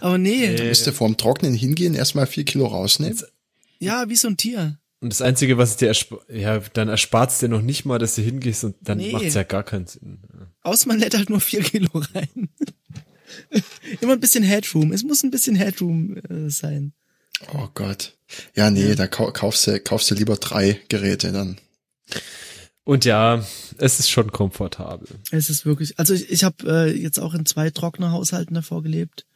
[0.00, 0.68] Aber nee, Nee.
[0.68, 3.18] Müsst ihr vorm Trocknen hingehen, erstmal vier Kilo rausnehmen?
[3.78, 4.78] ja, wie so ein Tier.
[5.00, 8.22] Und das Einzige, was dir erspart, ja, dann erspart's dir noch nicht mal, dass du
[8.22, 9.12] hingehst und dann Nee.
[9.12, 10.18] macht's ja gar keinen Sinn.
[10.62, 12.48] Außer man lädt halt nur vier Kilo rein.
[14.00, 14.92] Immer ein bisschen Headroom.
[14.92, 16.94] Es muss ein bisschen Headroom äh, sein.
[17.52, 18.16] Oh Gott.
[18.54, 21.58] Ja, nee, da kau kaufst du, kaufst du lieber drei Geräte dann.
[22.84, 23.44] Und ja,
[23.78, 25.08] es ist schon komfortabel.
[25.30, 29.26] Es ist wirklich, also ich, ich habe äh, jetzt auch in zwei Trocknerhaushalten davor gelebt.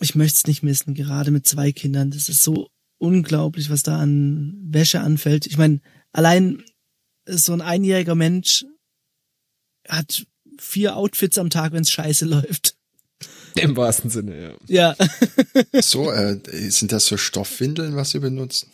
[0.00, 2.10] Ich möchte es nicht missen, gerade mit zwei Kindern.
[2.10, 2.68] Das ist so
[2.98, 5.46] unglaublich, was da an Wäsche anfällt.
[5.46, 5.80] Ich meine,
[6.12, 6.62] allein
[7.26, 8.64] so ein einjähriger Mensch
[9.88, 10.26] hat
[10.58, 12.76] vier Outfits am Tag, wenn es scheiße läuft.
[13.60, 14.94] Im wahrsten Sinne, ja.
[14.96, 15.06] Ja.
[15.82, 16.40] So, äh,
[16.70, 18.66] sind das so Stoffwindeln, was ihr benutzt?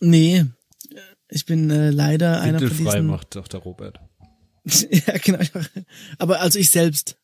[0.00, 0.44] nee.
[1.32, 3.06] Ich bin äh, leider einer von Windelfrei diesen.
[3.06, 4.00] macht doch der Robert.
[4.64, 5.38] ja, genau.
[6.18, 7.16] Aber also ich selbst.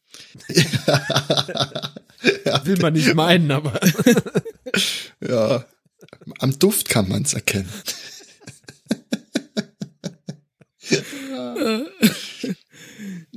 [2.65, 3.81] Will man nicht meinen, aber.
[5.21, 5.65] Ja,
[6.39, 7.69] am Duft kann man's erkennen.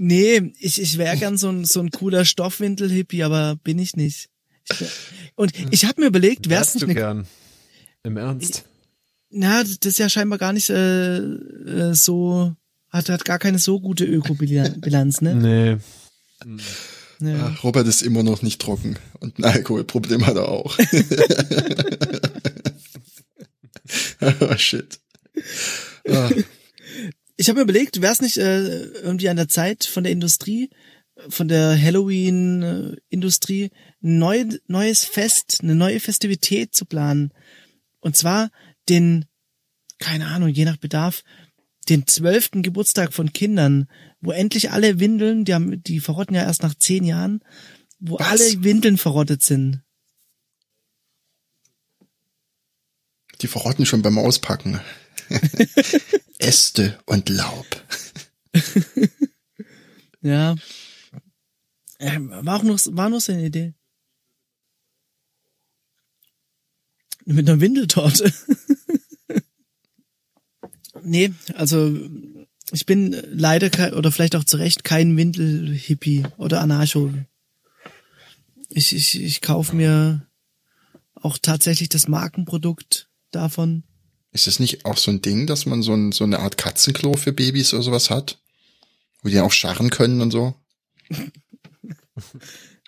[0.01, 4.29] Nee, ich, ich wäre gern so ein, so ein cooler Stoffwindel-Hippie, aber bin ich nicht.
[4.71, 4.87] Ich, wär-
[5.35, 7.27] und ich habe mir überlegt, wär's Wärst nicht du eine, gern.
[8.03, 8.63] Im Ernst.
[9.29, 12.55] na, das ist ja scheinbar gar nicht äh, äh, so,
[12.89, 15.35] hat, hat gar keine so gute Ökobilanz, ne?
[15.35, 15.77] Nee.
[17.19, 17.37] Ja.
[17.37, 20.77] Ja, Robert ist immer noch nicht trocken und ein Alkoholproblem hat er auch.
[24.39, 24.97] oh, shit.
[26.07, 26.29] Ah,
[27.39, 30.69] Ich habe mir überlegt, wäre es nicht äh, irgendwie an der Zeit von der Industrie,
[31.29, 33.71] von der Halloween-Industrie,
[34.03, 37.31] ein neu, neues Fest, eine neue Festivität zu planen.
[38.01, 38.49] Und zwar
[38.89, 39.23] den,
[39.99, 41.23] keine Ahnung, je nach Bedarf,
[41.87, 43.87] den zwölften Geburtstag von Kindern,
[44.19, 47.41] wo endlich alle Windeln, die haben, die verrotten ja erst nach zehn Jahren,
[47.99, 48.27] wo Was?
[48.27, 49.81] alle Windeln verrottet sind.
[53.41, 54.81] die verrotten schon beim Auspacken.
[56.37, 57.65] Äste und Laub.
[60.21, 60.55] Ja.
[61.99, 63.73] Ähm, war auch nur, war nur so eine Idee.
[67.25, 68.33] Mit einer Windeltorte.
[71.03, 71.97] nee, also
[72.71, 77.13] ich bin leider oder vielleicht auch zu Recht kein Windel-Hippie oder Anarcho.
[78.69, 80.27] Ich, ich, ich kaufe mir
[81.15, 83.83] auch tatsächlich das Markenprodukt davon.
[84.31, 87.13] Ist es nicht auch so ein Ding, dass man so, ein, so eine Art Katzenklo
[87.13, 88.37] für Babys oder sowas hat?
[89.21, 90.53] Wo die auch scharren können und so?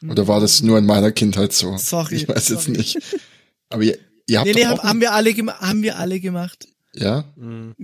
[0.07, 1.77] Oder war das nur in meiner Kindheit so?
[1.77, 2.77] Sorry, Ich weiß jetzt sorry.
[2.77, 2.97] nicht.
[3.69, 6.67] Aber ihr, ihr habt Nee, nee, doch haben, wir alle haben wir alle gemacht.
[6.93, 7.23] Ja?
[7.35, 7.75] Mhm.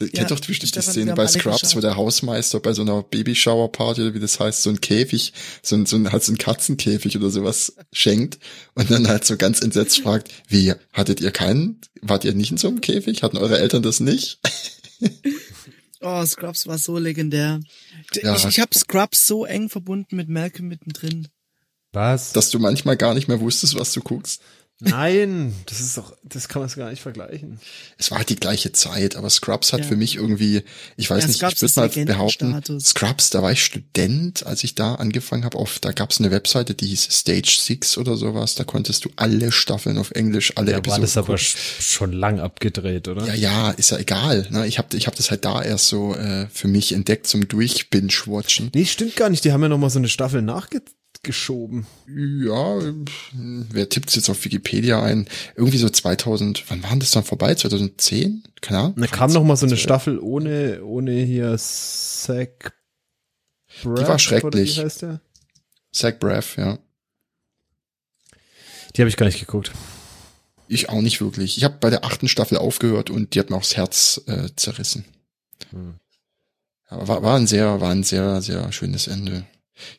[0.00, 1.76] Ihr Ja, kennt doch bestimmt die Szene bei Scrubs, geschaut.
[1.76, 5.32] wo der Hausmeister bei so einer Babyshower-Party oder wie das heißt, so ein Käfig,
[5.62, 8.38] so ein, so ein, halt so ein Katzenkäfig oder sowas schenkt
[8.74, 11.80] und dann halt so ganz entsetzt fragt, wie, hattet ihr keinen?
[12.02, 13.22] Wart ihr nicht in so einem Käfig?
[13.22, 14.40] Hatten eure Eltern das nicht?
[16.02, 17.60] Oh, Scrubs war so legendär.
[18.22, 18.34] Ja.
[18.34, 21.28] Ich, ich habe Scrubs so eng verbunden mit Malcolm mittendrin.
[21.92, 22.32] Was?
[22.32, 24.40] Dass du manchmal gar nicht mehr wusstest, was du guckst.
[24.80, 27.60] Nein, das ist doch, das kann man gar nicht vergleichen.
[27.98, 29.86] Es war halt die gleiche Zeit, aber Scrubs hat Ja.
[29.86, 30.62] für mich irgendwie,
[30.96, 32.80] ich weiß Ja, nicht, Scrubs ich würde mal behaupten.
[32.80, 36.30] Scrubs, da war ich Student, als ich da angefangen habe, auf, da gab es eine
[36.30, 40.68] Webseite, die hieß Stage 6 oder sowas, da konntest du alle Staffeln auf Englisch, alle
[40.68, 41.38] Da war Episoden das aber gucken.
[41.44, 43.26] sch- schon lang abgedreht, oder?
[43.26, 44.46] Ja, ja, ist ja egal.
[44.50, 44.66] Ne?
[44.66, 48.70] Ich habe ich hab das halt da erst so äh, für mich entdeckt zum Durch-Binge-Watchen.
[48.74, 49.44] Nee, stimmt gar nicht.
[49.44, 50.42] Die haben ja noch mal so eine Staffel
[51.20, 51.86] nachgeschoben.
[52.06, 52.78] Ja,
[53.34, 55.28] wer tippt jetzt auf Wikipedia ein?
[55.54, 57.54] Irgendwie so 2000, wann waren das dann vorbei?
[57.54, 58.44] 2010?
[58.60, 58.94] Keine Ahnung.
[58.96, 62.74] Da kam noch mal so eine Staffel ohne, ohne hier Zack
[63.82, 64.78] Braff, war schrecklich.
[64.78, 65.20] Wie heißt der?
[65.92, 66.78] Zach Braff, ja.
[68.96, 69.72] Die habe ich gar nicht geguckt.
[70.68, 71.56] Ich auch nicht wirklich.
[71.56, 74.48] Ich habe bei der achten Staffel aufgehört und die hat mir auch das Herz äh,
[74.56, 75.04] zerrissen.
[75.70, 75.94] Hm.
[76.86, 79.46] Aber war, war ein sehr, war ein sehr, sehr schönes Ende.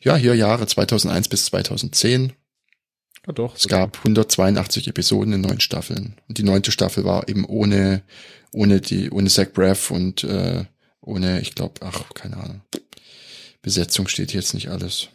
[0.02, 2.32] Ja, hier Jahre 2001 bis 2010.
[3.26, 3.56] Ja, doch.
[3.56, 6.16] Es gab 182 Episoden in neun Staffeln.
[6.28, 8.02] Und die neunte Staffel war eben ohne,
[8.52, 10.64] ohne die, ohne Zach Braff und äh,
[11.00, 12.62] ohne, ich glaube, ach, keine Ahnung.
[13.60, 15.08] Besetzung steht jetzt nicht alles.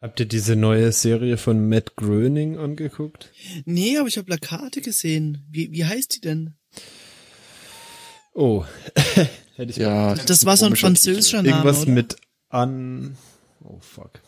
[0.00, 3.32] Habt ihr diese neue Serie von Matt Groening angeguckt?
[3.64, 5.46] Nee, aber ich habe Plakate gesehen.
[5.50, 6.54] Wie, wie heißt die denn?
[8.34, 8.64] Oh.
[9.56, 10.14] Hätte ich Ja.
[10.14, 11.90] Das war so ein französischer Name, irgendwas oder?
[11.92, 12.16] mit
[12.50, 13.16] an.
[13.62, 14.20] Oh fuck.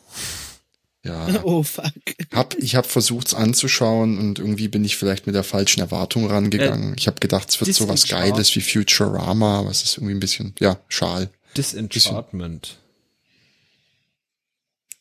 [1.05, 1.27] Ja.
[1.45, 1.93] Oh, fuck.
[2.33, 6.27] Hab, ich habe versucht es anzuschauen und irgendwie bin ich vielleicht mit der falschen Erwartung
[6.27, 6.95] rangegangen.
[6.99, 10.55] ich habe gedacht, es wird so was Geiles wie Futurama, was ist irgendwie ein bisschen,
[10.59, 11.31] ja, schal.
[11.57, 12.79] Disenchantment.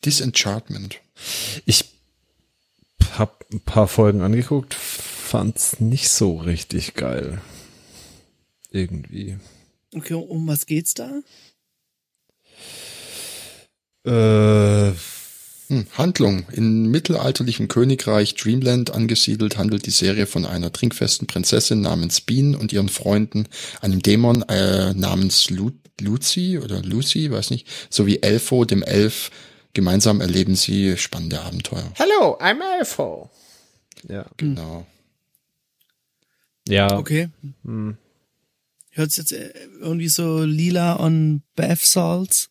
[0.04, 1.00] Disenchantment.
[1.64, 1.84] Ich
[3.18, 7.40] hab ein paar Folgen angeguckt, fand's nicht so richtig geil.
[8.76, 9.38] Irgendwie.
[9.94, 11.22] Okay, um was geht's da?
[14.04, 14.92] Äh,
[15.68, 16.46] Hm, Handlung.
[16.52, 22.72] In mittelalterlichem Königreich Dreamland angesiedelt handelt die Serie von einer trinkfesten Prinzessin namens Bean und
[22.72, 23.48] ihren Freunden,
[23.80, 29.30] einem Dämon äh, namens Lu Lucy oder Lucy, weiß nicht, sowie Elfo, dem Elf.
[29.72, 31.90] Gemeinsam erleben sie spannende Abenteuer.
[31.94, 33.30] Hello, I'm Elfo.
[34.06, 34.26] Ja.
[34.36, 34.86] Genau.
[36.68, 36.98] Ja.
[36.98, 37.30] Okay.
[37.64, 37.96] Hm.
[38.96, 42.48] Hört sich jetzt äh, irgendwie so lila on Bath Salts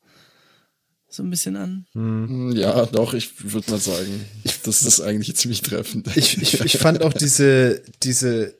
[1.09, 1.85] so ein bisschen an.
[1.93, 4.25] Hm, Ja, doch, ich würde mal sagen,
[4.63, 6.15] das ist eigentlich ziemlich treffend.
[6.15, 8.53] Ich, ich, ich fand auch diese, diese,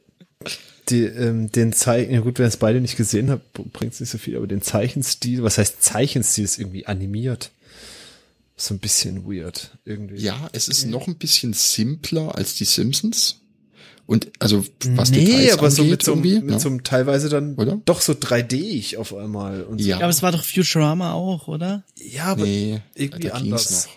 [0.89, 4.09] die, ähm, den Zeichen, ja gut, wenn es beide nicht gesehen habt, bringt es nicht
[4.09, 7.51] so viel, aber den Zeichenstil, was heißt Zeichenstil, ist irgendwie animiert.
[8.57, 10.15] So ein bisschen weird, irgendwie.
[10.15, 13.41] Ja, es ist noch ein bisschen simpler als die Simpsons.
[14.07, 16.59] Und also was nee, Details aber so angeht mit so, einem- irgendwie, mit ja.
[16.59, 17.81] so einem teilweise dann Oder?
[17.85, 19.63] doch so 3D-ig auf einmal.
[19.63, 19.87] Und so.
[19.87, 19.97] Ja.
[19.97, 21.83] Ja, aber es war doch Futurama auch, oder?
[21.97, 23.87] ja, aber nee, irgendwie anders.
[23.87, 23.93] noch.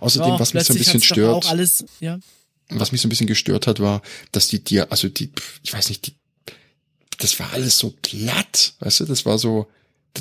[0.00, 2.18] Außerdem, Doch, was mich so ein bisschen stört, Auch alles, ja.
[2.68, 4.02] was mich so ein bisschen gestört hat, war,
[4.32, 5.30] dass die dir, also die,
[5.64, 6.14] ich weiß nicht, die,
[7.18, 9.66] das war alles so platt, weißt du, das war so,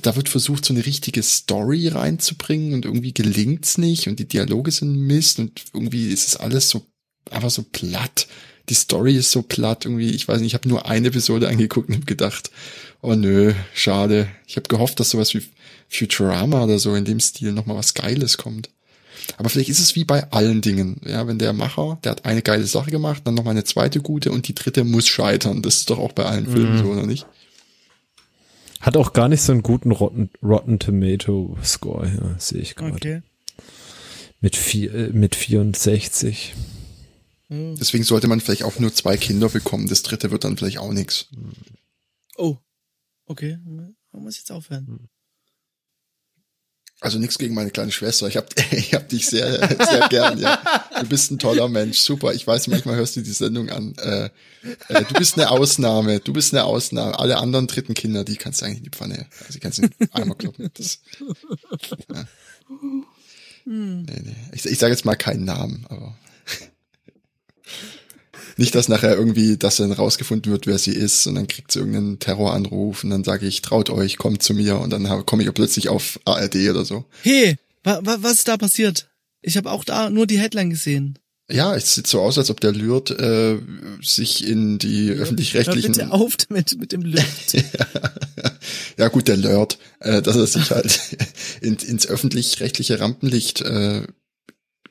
[0.01, 4.71] da wird versucht, so eine richtige Story reinzubringen und irgendwie gelingt's nicht und die Dialoge
[4.71, 6.86] sind Mist und irgendwie ist es alles so,
[7.29, 8.27] einfach so platt.
[8.70, 11.89] Die Story ist so platt, irgendwie, ich weiß nicht, ich habe nur eine Episode angeguckt
[11.89, 12.49] und hab gedacht,
[13.01, 14.28] oh nö, schade.
[14.47, 15.43] Ich habe gehofft, dass sowas wie
[15.89, 18.70] Futurama oder so in dem Stil nochmal was Geiles kommt.
[19.38, 20.99] Aber vielleicht ist es wie bei allen Dingen.
[21.05, 23.99] Ja, wenn der Macher, der hat eine geile Sache gemacht, dann noch mal eine zweite
[24.01, 25.61] gute und die dritte muss scheitern.
[25.61, 27.26] Das ist doch auch bei allen Filmen so, oder nicht?
[28.82, 32.93] Hat auch gar nicht so einen guten Rotten, Rotten Tomato Score, ja, sehe ich gerade.
[32.93, 33.22] Okay.
[34.41, 36.53] Mit vier, äh, mit 64.
[37.79, 39.87] Deswegen sollte man vielleicht auch nur zwei Kinder bekommen.
[39.87, 41.27] Das dritte wird dann vielleicht auch nix.
[42.37, 42.57] Oh.
[43.25, 43.57] Okay.
[43.65, 45.09] Man muss jetzt aufhören.
[47.03, 48.27] Also nichts gegen meine kleine Schwester.
[48.27, 50.39] Ich hab, ich hab dich sehr, sehr gern.
[50.39, 50.63] Ja.
[51.01, 51.97] Du bist ein toller Mensch.
[51.99, 52.33] Super.
[52.33, 53.93] Ich weiß, manchmal hörst du die Sendung an.
[53.97, 54.29] Äh,
[54.87, 56.21] äh, du bist eine Ausnahme.
[56.21, 57.19] Du bist eine Ausnahme.
[57.19, 59.27] Alle anderen dritten Kinder, die kannst du eigentlich in die Pfanne.
[59.41, 60.69] Also die kannst du Eimer kloppen.
[60.75, 60.99] Das,
[62.13, 62.25] ja.
[63.65, 64.35] Nee, nee.
[64.53, 66.17] Ich, ich sage jetzt mal keinen Namen, aber
[68.57, 71.79] nicht, dass nachher irgendwie, dass dann rausgefunden wird, wer sie ist, und dann kriegt sie
[71.79, 75.47] irgendeinen Terroranruf und dann sage ich, traut euch, kommt zu mir und dann komme ich
[75.47, 77.05] ja plötzlich auf ARD oder so.
[77.21, 79.09] Hey, wa, wa, was ist da passiert?
[79.41, 81.19] Ich habe auch da nur die Headline gesehen.
[81.51, 83.57] Ja, es sieht so aus, als ob der Lürt äh,
[84.01, 85.91] sich in die Hör öffentlich-rechtlichen.
[85.91, 87.53] bitte auf damit, mit dem Lift.
[88.97, 90.99] ja gut, der Lord, äh, dass er sich halt
[91.61, 94.03] in, ins öffentlich-rechtliche Rampenlicht äh,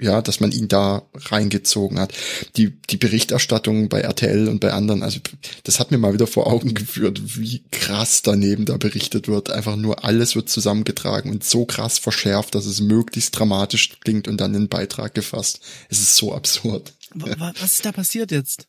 [0.02, 2.12] ja, dass man ihn da reingezogen hat.
[2.56, 5.20] Die, die Berichterstattung bei RTL und bei anderen, also
[5.64, 9.50] das hat mir mal wieder vor Augen geführt, wie krass daneben da berichtet wird.
[9.50, 14.40] Einfach nur alles wird zusammengetragen und so krass verschärft, dass es möglichst dramatisch klingt und
[14.40, 15.60] dann in den Beitrag gefasst.
[15.88, 16.92] Es ist so absurd.
[17.14, 18.66] Was ist da passiert jetzt?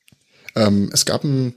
[0.55, 1.55] Ähm, es gab ein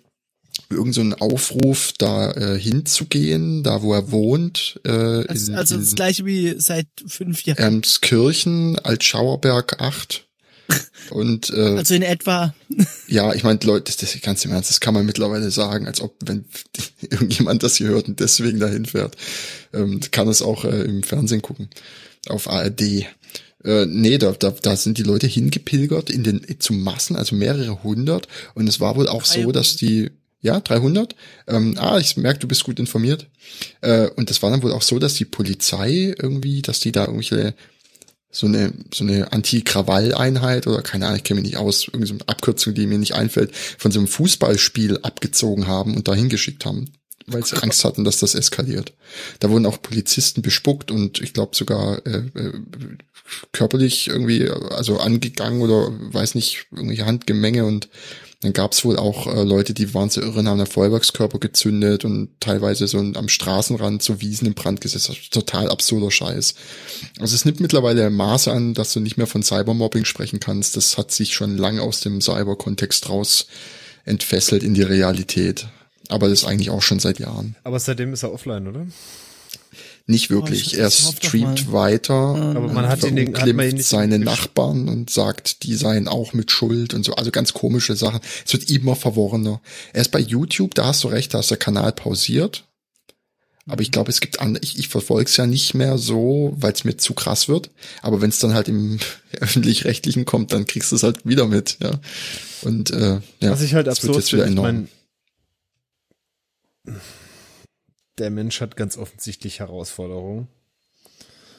[0.71, 4.81] irgend so einen Aufruf, da äh, hinzugehen, da wo er wohnt.
[4.85, 7.59] Äh, also, in, also das gleiche wie seit fünf Jahren.
[7.59, 10.25] Ermskirchen, Altschauerberg 8.
[11.11, 12.53] Und äh, also in etwa.
[13.07, 16.01] Ja, ich meine, Leute, das, das ganz im Ernst, das kann man mittlerweile sagen, als
[16.01, 16.45] ob wenn
[17.01, 19.17] irgendjemand das hier hört und deswegen dahin fährt,
[19.73, 21.69] ähm, kann es auch äh, im Fernsehen gucken
[22.29, 23.07] auf ARD.
[23.65, 27.83] Äh, nee, da, da, da sind die Leute hingepilgert in den zu Massen, also mehrere
[27.83, 28.27] hundert.
[28.55, 30.11] Und es war wohl auch so, dass die
[30.47, 31.15] ja, 300.
[31.47, 33.27] Ähm, ah, ich merke, du bist gut informiert.
[33.81, 37.03] Äh, und das war dann wohl auch so, dass die Polizei irgendwie, dass die da
[37.03, 37.55] irgendwelche
[38.31, 42.15] so eine so eine Anti-Krawall-Einheit oder keine Ahnung, ich kenne mich nicht aus, irgendwie so
[42.15, 46.67] eine Abkürzung, die mir nicht einfällt, von so einem Fußballspiel abgezogen haben und dahin geschickt
[46.67, 46.93] haben,
[47.27, 48.93] weil sie Angst hatten, dass das eskaliert.
[49.41, 52.53] Da wurden auch Polizisten bespuckt und ich glaube sogar äh, äh,
[53.53, 57.89] körperlich irgendwie also angegangen oder weiß nicht irgendwelche Handgemenge und
[58.43, 62.05] dann gab es wohl auch äh, Leute, die waren so irre, haben einen Feuerwerkskörper gezündet
[62.05, 65.11] und teilweise so am Straßenrand so Wiesen in Brand gesetzt.
[65.31, 66.55] Total absurder Scheiß.
[67.19, 70.77] Also es nimmt mittlerweile Maße an, dass du nicht mehr von Cybermobbing sprechen kannst.
[70.77, 73.47] Das hat sich schon lange aus dem Cyber-Kontext raus
[74.05, 75.67] entfesselt in die Realität.
[76.09, 77.57] Aber das eigentlich auch schon seit Jahren.
[77.65, 78.87] Aber seitdem ist er offline, oder?
[80.09, 80.77] Nicht wirklich.
[80.77, 85.65] Oh, er streamt weiter, aber man hat ihn, hat man ihn seine Nachbarn und sagt,
[85.65, 87.15] die seien auch mit Schuld und so.
[87.15, 88.21] Also ganz komische Sachen.
[88.45, 89.61] Es wird immer verworrener.
[89.93, 92.65] Er ist bei YouTube, da hast du recht, da ist der Kanal pausiert.
[93.69, 96.73] Aber ich glaube, es gibt andere, ich, ich verfolge es ja nicht mehr so, weil
[96.73, 97.71] es mir zu krass wird.
[98.01, 98.99] Aber wenn es dann halt im
[99.41, 101.99] öffentlich-rechtlichen kommt, dann kriegst du es halt wieder mit, ja.
[102.63, 104.89] Und äh, ja, Was ich halt absurd finde, ich mein,
[108.19, 110.49] der Mensch hat ganz offensichtlich Herausforderungen.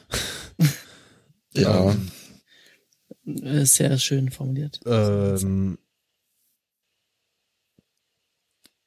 [1.52, 1.94] ja.
[3.24, 4.80] Ähm, Sehr schön formuliert.
[4.86, 5.78] Ähm,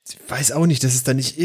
[0.08, 1.38] ich weiß auch nicht, dass es da nicht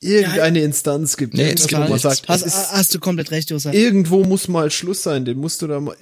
[0.00, 1.34] irgendeine ja, Instanz gibt.
[1.34, 3.74] Nee, gibt man sagt, hast, hast, du komplett recht, Josef.
[3.74, 5.96] Irgendwo muss mal Schluss sein, den musst du da mal,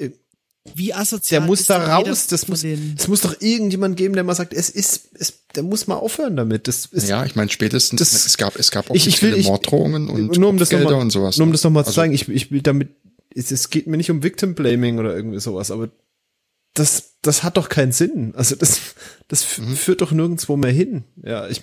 [0.75, 4.35] wie asozial der muss da raus, das muss, es muss doch irgendjemand geben, der mal
[4.35, 6.69] sagt, es ist, es, der muss mal aufhören damit.
[6.69, 9.43] Das ist, ja, ich meine, spätestens, das, es gab, es gab auch ich, ich will,
[9.43, 11.39] Morddrohungen und nur um das noch mal, und sowas.
[11.39, 12.91] Nur um das nochmal also, zu sagen, ich, ich will damit,
[13.35, 15.91] es, es geht mir nicht um Victim Blaming oder irgendwie sowas, aber
[16.75, 18.35] das, das hat doch keinen Sinn.
[18.37, 18.81] Also das,
[19.29, 19.77] das mhm.
[19.77, 21.05] führt doch nirgendwo mehr hin.
[21.23, 21.63] Ja, ich,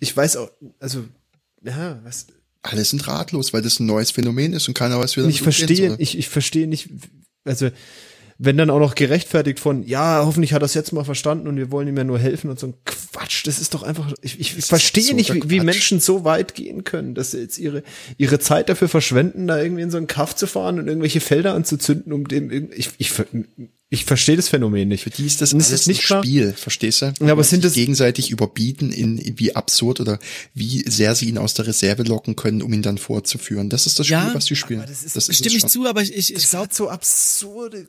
[0.00, 1.04] ich weiß auch, also,
[1.62, 2.26] ja, was,
[2.62, 5.42] alle sind ratlos, weil das ein neues Phänomen ist und keiner weiß, wie das Ich
[5.42, 6.88] verstehe, ich, ich verstehe nicht,
[7.46, 7.70] also
[8.38, 11.56] wenn dann auch noch gerechtfertigt von, ja, hoffentlich hat er es jetzt mal verstanden und
[11.56, 14.38] wir wollen ihm ja nur helfen und so ein Quatsch, das ist doch einfach, ich,
[14.38, 17.82] ich, verstehe nicht, wie, wie, Menschen so weit gehen können, dass sie jetzt ihre,
[18.18, 21.54] ihre Zeit dafür verschwenden, da irgendwie in so einen Kaff zu fahren und irgendwelche Felder
[21.54, 23.12] anzuzünden, um dem, ich, ich,
[23.88, 25.04] ich verstehe das Phänomen nicht.
[25.04, 27.12] Für die ist das, das ist nicht ein Spiel, verstehst du?
[27.20, 30.18] Ja, aber sind das gegenseitig überbieten in, in, wie absurd oder
[30.54, 33.70] wie sehr sie ihn aus der Reserve locken können, um ihn dann vorzuführen.
[33.70, 34.80] Das ist das Spiel, ja, was sie spielen.
[34.86, 37.88] das ist, das ist stimme ich zu, aber ich, ich, ich glaube so absurde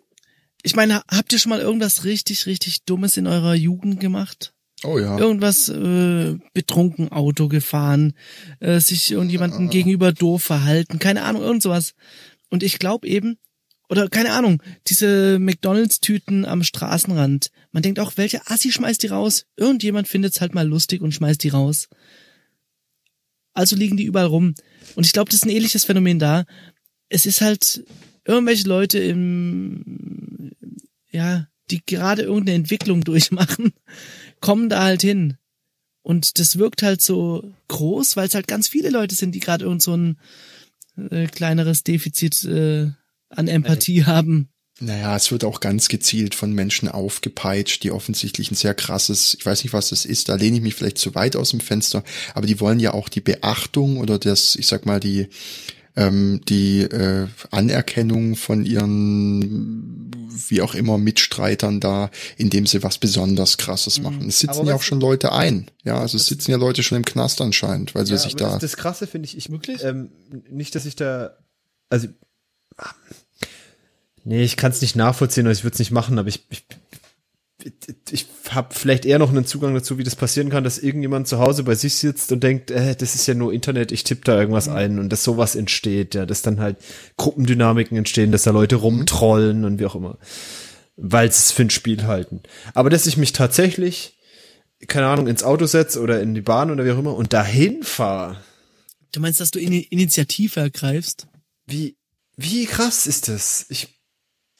[0.68, 4.54] ich meine, habt ihr schon mal irgendwas richtig, richtig Dummes in eurer Jugend gemacht?
[4.84, 5.18] Oh ja.
[5.18, 8.14] Irgendwas äh, betrunken Auto gefahren,
[8.60, 9.72] äh, sich irgendjemandem ah.
[9.72, 11.94] gegenüber doof verhalten, keine Ahnung, irgend sowas.
[12.50, 13.38] Und ich glaube eben,
[13.88, 17.50] oder keine Ahnung, diese McDonalds-Tüten am Straßenrand.
[17.72, 19.46] Man denkt auch, welche Assi schmeißt die raus?
[19.56, 21.88] Irgendjemand findet's halt mal lustig und schmeißt die raus.
[23.54, 24.54] Also liegen die überall rum.
[24.96, 26.44] Und ich glaube, das ist ein ähnliches Phänomen da.
[27.08, 27.86] Es ist halt
[28.26, 30.52] irgendwelche Leute im,
[31.18, 33.74] ja, die gerade irgendeine Entwicklung durchmachen,
[34.40, 35.38] kommen da halt hin.
[36.04, 39.66] Und das wirkt halt so groß, weil es halt ganz viele Leute sind, die gerade
[39.66, 40.20] irgend so ein
[40.96, 42.92] äh, kleineres Defizit äh,
[43.30, 44.50] an Empathie haben.
[44.80, 49.46] Naja, es wird auch ganz gezielt von Menschen aufgepeitscht, die offensichtlich ein sehr krasses, ich
[49.46, 52.04] weiß nicht, was das ist, da lehne ich mich vielleicht zu weit aus dem Fenster,
[52.36, 55.30] aber die wollen ja auch die Beachtung oder das, ich sag mal, die,
[55.98, 60.12] ähm, die äh, Anerkennung von ihren
[60.50, 64.04] wie auch immer Mitstreitern da, indem sie was besonders krasses mhm.
[64.04, 64.28] machen.
[64.30, 65.70] Es sitzen ja auch schon Leute ein.
[65.84, 68.52] Ja, also es sitzen ja Leute schon im Knast anscheinend, weil sie ja, sich da.
[68.52, 70.12] Das, das Krasse finde ich, ich wirklich ähm,
[70.50, 71.32] nicht, dass ich da,
[71.90, 72.08] also
[74.24, 76.66] nee, ich kann es nicht nachvollziehen oder ich würde es nicht machen, aber ich, ich
[78.12, 81.40] ich habe vielleicht eher noch einen Zugang dazu, wie das passieren kann, dass irgendjemand zu
[81.40, 84.40] Hause bei sich sitzt und denkt, äh, das ist ja nur Internet, ich tippe da
[84.40, 86.78] irgendwas ein und dass sowas entsteht, ja, dass dann halt
[87.18, 90.18] Gruppendynamiken entstehen, dass da Leute rumtrollen und wie auch immer,
[90.96, 92.42] weil sie es für ein Spiel halten.
[92.74, 94.18] Aber dass ich mich tatsächlich,
[94.88, 97.84] keine Ahnung, ins Auto setze oder in die Bahn oder wie auch immer und dahin
[97.84, 98.42] fahre.
[99.12, 101.28] Du meinst, dass du in Initiative ergreifst?
[101.66, 101.98] Wie,
[102.36, 103.66] wie krass ist das?
[103.70, 103.97] Ich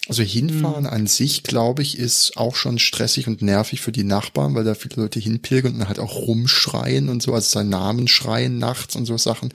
[0.08, 0.90] also hinfahren mhm.
[0.90, 4.76] an sich, glaube ich, ist auch schon stressig und nervig für die Nachbarn, weil da
[4.76, 8.96] viele Leute hinpilgern und dann halt auch rumschreien und so, also seinen Namen schreien nachts
[8.96, 9.54] und so Sachen.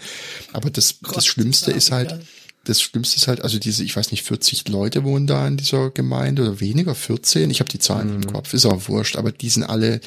[0.52, 2.20] Aber das, Gott, das Schlimmste ist halt,
[2.64, 5.90] das Schlimmste ist halt, also diese, ich weiß nicht, 40 Leute wohnen da in dieser
[5.90, 8.22] Gemeinde oder weniger, 14, ich habe die Zahlen mhm.
[8.22, 10.00] im Kopf, ist auch wurscht, aber die sind alle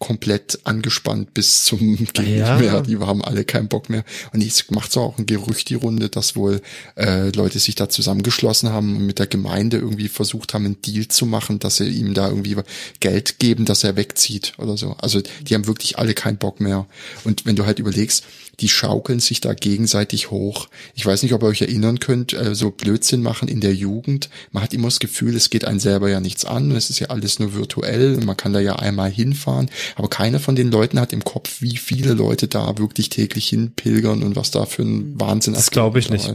[0.00, 2.56] komplett angespannt bis zum Geht ja.
[2.56, 2.80] mehr.
[2.80, 4.02] Die haben alle keinen Bock mehr.
[4.32, 6.62] Und jetzt macht so auch ein Gerücht die Runde, dass wohl
[6.96, 11.06] äh, Leute sich da zusammengeschlossen haben und mit der Gemeinde irgendwie versucht haben, einen Deal
[11.06, 12.56] zu machen, dass sie ihm da irgendwie
[13.00, 14.96] Geld geben, dass er wegzieht oder so.
[14.98, 16.86] Also die haben wirklich alle keinen Bock mehr.
[17.24, 18.24] Und wenn du halt überlegst,
[18.60, 20.68] die schaukeln sich da gegenseitig hoch.
[20.94, 24.28] Ich weiß nicht, ob ihr euch erinnern könnt, äh, so Blödsinn machen in der Jugend.
[24.52, 27.08] Man hat immer das Gefühl, es geht einen selber ja nichts an, es ist ja
[27.08, 31.00] alles nur virtuell und man kann da ja einmal hinfahren, aber keiner von den Leuten
[31.00, 35.18] hat im Kopf, wie viele Leute da wirklich täglich hinpilgern und was da für ein
[35.18, 36.34] Wahnsinn Das glaube ich nicht.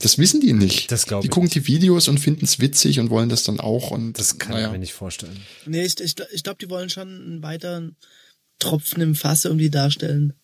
[0.00, 0.92] Das wissen die nicht.
[0.92, 1.28] Das glaube ich.
[1.28, 3.90] Die gucken die Videos und finden es witzig und wollen das dann auch.
[3.90, 4.66] Und das kann naja.
[4.66, 5.36] ich mir nicht vorstellen.
[5.66, 7.96] Nee, ich, ich, ich glaube, die wollen schon einen weiteren
[8.60, 10.34] Tropfen im Fass irgendwie darstellen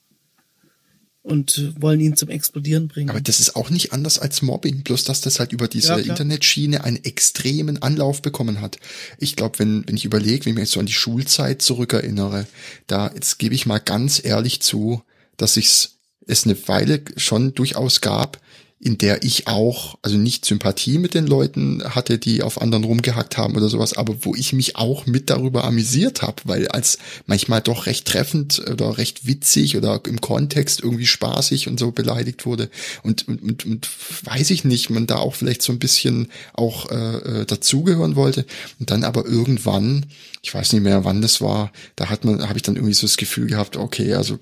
[1.25, 3.09] und wollen ihn zum Explodieren bringen.
[3.09, 5.97] Aber das ist auch nicht anders als Mobbing, bloß dass das halt über diese ja,
[5.97, 8.79] Internetschiene einen extremen Anlauf bekommen hat.
[9.19, 12.47] Ich glaube, wenn, wenn ich überlege, wenn ich mich so an die Schulzeit zurückerinnere,
[12.87, 15.03] da, jetzt gebe ich mal ganz ehrlich zu,
[15.39, 15.89] dass ich
[16.27, 18.39] es eine Weile schon durchaus gab,
[18.85, 23.39] in der ich auch, also nicht Sympathie mit den Leuten hatte, die auf anderen rumgehackt
[23.39, 27.63] haben oder sowas, aber wo ich mich auch mit darüber amüsiert habe, weil als manchmal
[27.63, 32.69] doch recht treffend oder recht witzig oder im Kontext irgendwie spaßig und so beleidigt wurde.
[33.03, 33.89] Und, und, und, und
[34.25, 38.45] weiß ich nicht, man da auch vielleicht so ein bisschen auch äh, äh dazugehören wollte.
[38.81, 40.05] Und dann aber irgendwann,
[40.43, 43.07] ich weiß nicht mehr, wann das war, da hat man, habe ich dann irgendwie so
[43.07, 44.39] das Gefühl gehabt, okay, also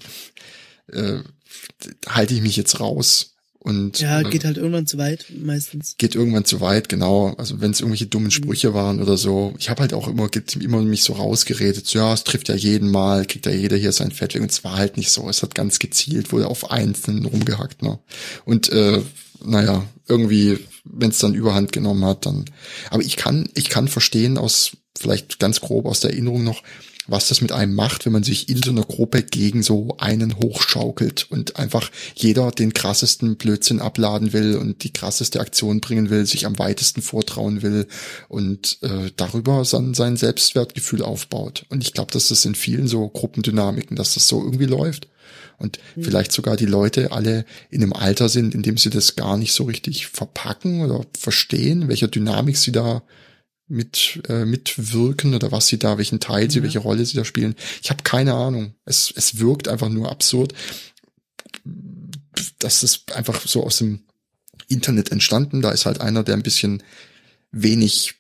[0.93, 1.19] äh,
[2.09, 3.32] halte ich mich jetzt raus
[3.65, 5.95] und, ja, geht halt irgendwann zu weit, meistens.
[5.97, 7.33] Geht irgendwann zu weit, genau.
[7.39, 8.33] Also wenn es irgendwelche dummen mhm.
[8.33, 9.55] Sprüche waren oder so.
[9.57, 12.91] Ich habe halt auch immer, immer mich so rausgeredet, so, ja, es trifft ja jeden
[12.91, 14.43] Mal, kriegt ja jeder hier sein Fett weg.
[14.43, 15.29] Und es war halt nicht so.
[15.29, 17.83] Es hat ganz gezielt, wurde auf Einzelnen rumgehackt.
[17.83, 18.01] Ne?
[18.45, 19.01] Und äh,
[19.45, 22.47] naja, irgendwie, wenn es dann überhand genommen hat, dann.
[22.91, 26.65] Aber ich kann, ich kann verstehen aus, vielleicht ganz grob aus der Erinnerung noch,
[27.07, 30.37] was das mit einem macht, wenn man sich in so einer Gruppe gegen so einen
[30.39, 36.27] hochschaukelt und einfach jeder den krassesten Blödsinn abladen will und die krasseste Aktion bringen will,
[36.27, 37.87] sich am weitesten vortrauen will
[38.29, 41.67] und äh, darüber dann sein Selbstwertgefühl aufbaut.
[41.69, 45.09] Und ich glaube, dass das in vielen so Gruppendynamiken, dass das so irgendwie läuft.
[45.59, 46.03] Und mhm.
[46.05, 49.53] vielleicht sogar die Leute alle in einem Alter sind, in dem sie das gar nicht
[49.53, 53.03] so richtig verpacken oder verstehen, welcher Dynamik sie da
[53.73, 56.63] mit äh, mitwirken oder was sie da, welchen Teil sie, ja.
[56.63, 57.55] welche Rolle sie da spielen.
[57.83, 58.75] Ich habe keine Ahnung.
[58.85, 60.53] Es, es wirkt einfach nur absurd,
[62.59, 64.03] dass es einfach so aus dem
[64.69, 65.63] Internet entstanden.
[65.63, 66.83] Da ist halt einer, der ein bisschen
[67.51, 68.15] wenig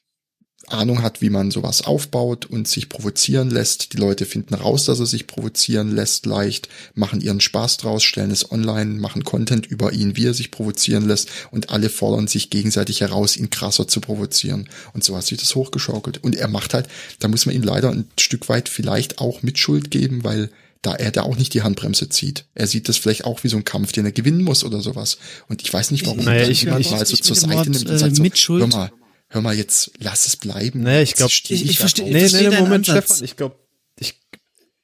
[0.68, 3.92] Ahnung hat, wie man sowas aufbaut und sich provozieren lässt.
[3.92, 8.30] Die Leute finden raus, dass er sich provozieren lässt leicht, machen ihren Spaß draus, stellen
[8.30, 12.50] es online, machen Content über ihn, wie er sich provozieren lässt und alle fordern sich
[12.50, 14.68] gegenseitig heraus, ihn krasser zu provozieren.
[14.92, 16.22] Und so hat sich das hochgeschaukelt.
[16.22, 16.88] Und er macht halt,
[17.18, 20.50] da muss man ihm leider ein Stück weit vielleicht auch Mitschuld geben, weil
[20.82, 22.44] da er da auch nicht die Handbremse zieht.
[22.54, 25.18] Er sieht das vielleicht auch wie so ein Kampf, den er gewinnen muss oder sowas.
[25.48, 28.16] Und ich weiß nicht, warum naja, ich, jemand mal so zur Seite nimmt und sagt
[28.16, 28.92] so, hör mal,
[29.32, 30.82] hör mal jetzt, lass es bleiben.
[30.82, 33.58] Nee, ich glaube, ich, ich verstehe, nee, nee, nee, Moment, Stefan, ich glaube,
[33.98, 34.20] ich,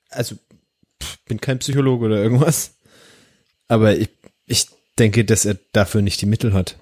[0.09, 0.37] also,
[1.03, 2.73] pff, bin kein Psychologe oder irgendwas,
[3.69, 4.09] aber ich,
[4.47, 4.67] ich
[4.99, 6.77] denke, dass er dafür nicht die Mittel hat.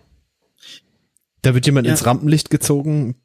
[1.42, 1.92] Da wird jemand ja.
[1.92, 3.16] ins Rampenlicht gezogen,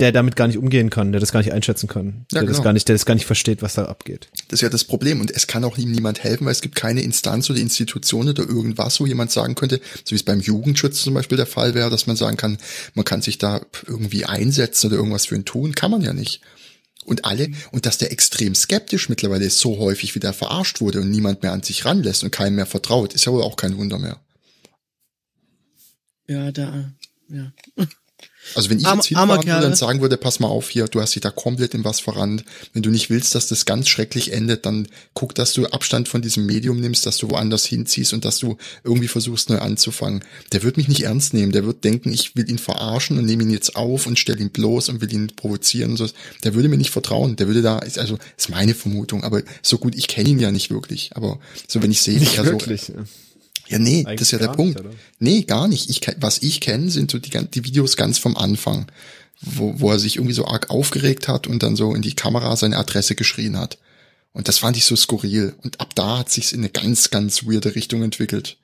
[0.00, 2.52] der damit gar nicht umgehen kann, der das gar nicht einschätzen kann, ja, der genau.
[2.52, 4.28] das gar nicht, der das gar nicht versteht, was da abgeht.
[4.48, 6.74] Das ist ja das Problem und es kann auch ihm niemand helfen, weil es gibt
[6.74, 11.02] keine Instanz oder Institution oder irgendwas, wo jemand sagen könnte, so wie es beim Jugendschutz
[11.02, 12.58] zum Beispiel der Fall wäre, dass man sagen kann,
[12.94, 16.40] man kann sich da irgendwie einsetzen oder irgendwas für ihn tun, kann man ja nicht.
[17.04, 21.10] Und alle, und dass der extrem skeptisch mittlerweile ist, so häufig wieder verarscht wurde und
[21.10, 23.98] niemand mehr an sich ranlässt und keinem mehr vertraut, ist ja wohl auch kein Wunder
[23.98, 24.20] mehr.
[26.26, 26.90] Ja, da,
[27.28, 27.52] ja.
[28.54, 29.64] Also wenn ich Arm- jetzt hinfahren würde Kerl.
[29.64, 32.44] und sagen würde, pass mal auf hier, du hast dich da komplett in was verrannt.
[32.72, 36.22] Wenn du nicht willst, dass das ganz schrecklich endet, dann guck, dass du Abstand von
[36.22, 40.22] diesem Medium nimmst, dass du woanders hinziehst und dass du irgendwie versuchst, neu anzufangen.
[40.52, 41.52] Der wird mich nicht ernst nehmen.
[41.52, 44.50] Der wird denken, ich will ihn verarschen und nehme ihn jetzt auf und stelle ihn
[44.50, 46.06] bloß und will ihn provozieren und so.
[46.44, 47.36] Der würde mir nicht vertrauen.
[47.36, 50.70] Der würde da, also ist meine Vermutung, aber so gut, ich kenne ihn ja nicht
[50.70, 51.10] wirklich.
[51.14, 52.88] Aber so wenn ich sehe, Nicht wie er so wirklich.
[52.88, 52.94] ja.
[53.68, 54.76] Ja, nee, Eigentlich das ist ja der Punkt.
[54.76, 54.94] nicht, oder?
[55.18, 55.90] nee, gar nicht.
[55.90, 58.86] Ich, was ich kenne, sind so die, die Videos ganz vom Anfang,
[59.40, 62.56] wo, wo er sich irgendwie so arg aufgeregt hat und dann so in die Kamera
[62.56, 63.78] seine Adresse geschrien hat.
[64.32, 65.54] Und das fand ich so skurril.
[65.62, 68.58] Und ab da hat sich's in eine ganz, ganz weirde Richtung entwickelt.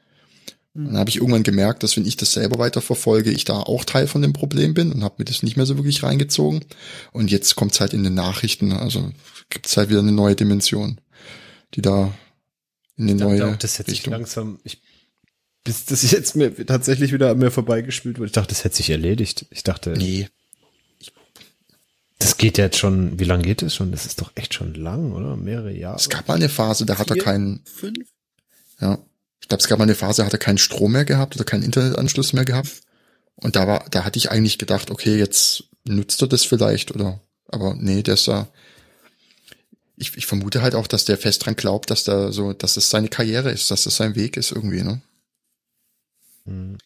[0.72, 3.54] Und dann habe ich irgendwann gemerkt, dass wenn ich das selber weiter verfolge, ich da
[3.54, 6.64] auch Teil von dem Problem bin und habe mir das nicht mehr so wirklich reingezogen.
[7.12, 9.10] Und jetzt kommt's halt in den Nachrichten, also
[9.48, 11.00] gibt's halt wieder eine neue Dimension,
[11.74, 12.14] die da
[12.96, 14.12] in eine Ich neue auch, das sich Richtung.
[14.12, 14.80] langsam, ich,
[15.64, 18.26] bis das jetzt mir tatsächlich wieder an mir vorbeigespielt wurde.
[18.26, 19.46] Ich dachte, das hätte sich erledigt.
[19.50, 20.28] Ich dachte, Nee,
[22.20, 23.92] das geht ja jetzt schon, wie lange geht das schon?
[23.92, 25.36] Das ist doch echt schon lang, oder?
[25.36, 25.96] Mehrere Jahre.
[25.96, 27.96] es gab mal eine Phase, da hat er keinen, Fünf?
[28.78, 28.98] ja,
[29.40, 31.44] ich glaube, es gab mal eine Phase, da hat er keinen Strom mehr gehabt oder
[31.44, 32.82] keinen Internetanschluss mehr gehabt.
[33.36, 37.20] Und da war, da hatte ich eigentlich gedacht, okay, jetzt nutzt er das vielleicht oder,
[37.48, 38.48] aber nee, der ist da,
[39.96, 42.90] ich, ich vermute halt auch, dass der fest dran glaubt, dass da so, dass es
[42.90, 45.00] seine Karriere ist, dass das sein Weg ist irgendwie, ne?
[46.50, 46.76] Hm.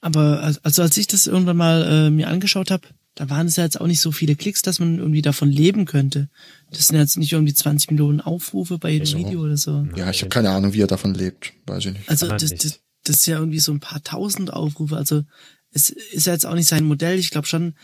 [0.00, 3.56] Aber als- also als ich das irgendwann mal äh, mir angeschaut habe, da waren es
[3.56, 6.30] ja jetzt auch nicht so viele Klicks, dass man irgendwie davon leben könnte.
[6.70, 9.18] Das sind jetzt nicht irgendwie 20 Millionen Aufrufe bei jedem Ja.
[9.18, 9.86] Video oder so.
[9.96, 12.08] Ja, ich habe keine Ahnung, wie er davon lebt, weiß ich nicht.
[12.08, 14.96] Also das, das, das ist ja irgendwie so ein paar tausend Aufrufe.
[14.96, 15.24] Also
[15.72, 17.18] es ist ja jetzt auch nicht sein Modell.
[17.18, 17.74] Ich glaube schon,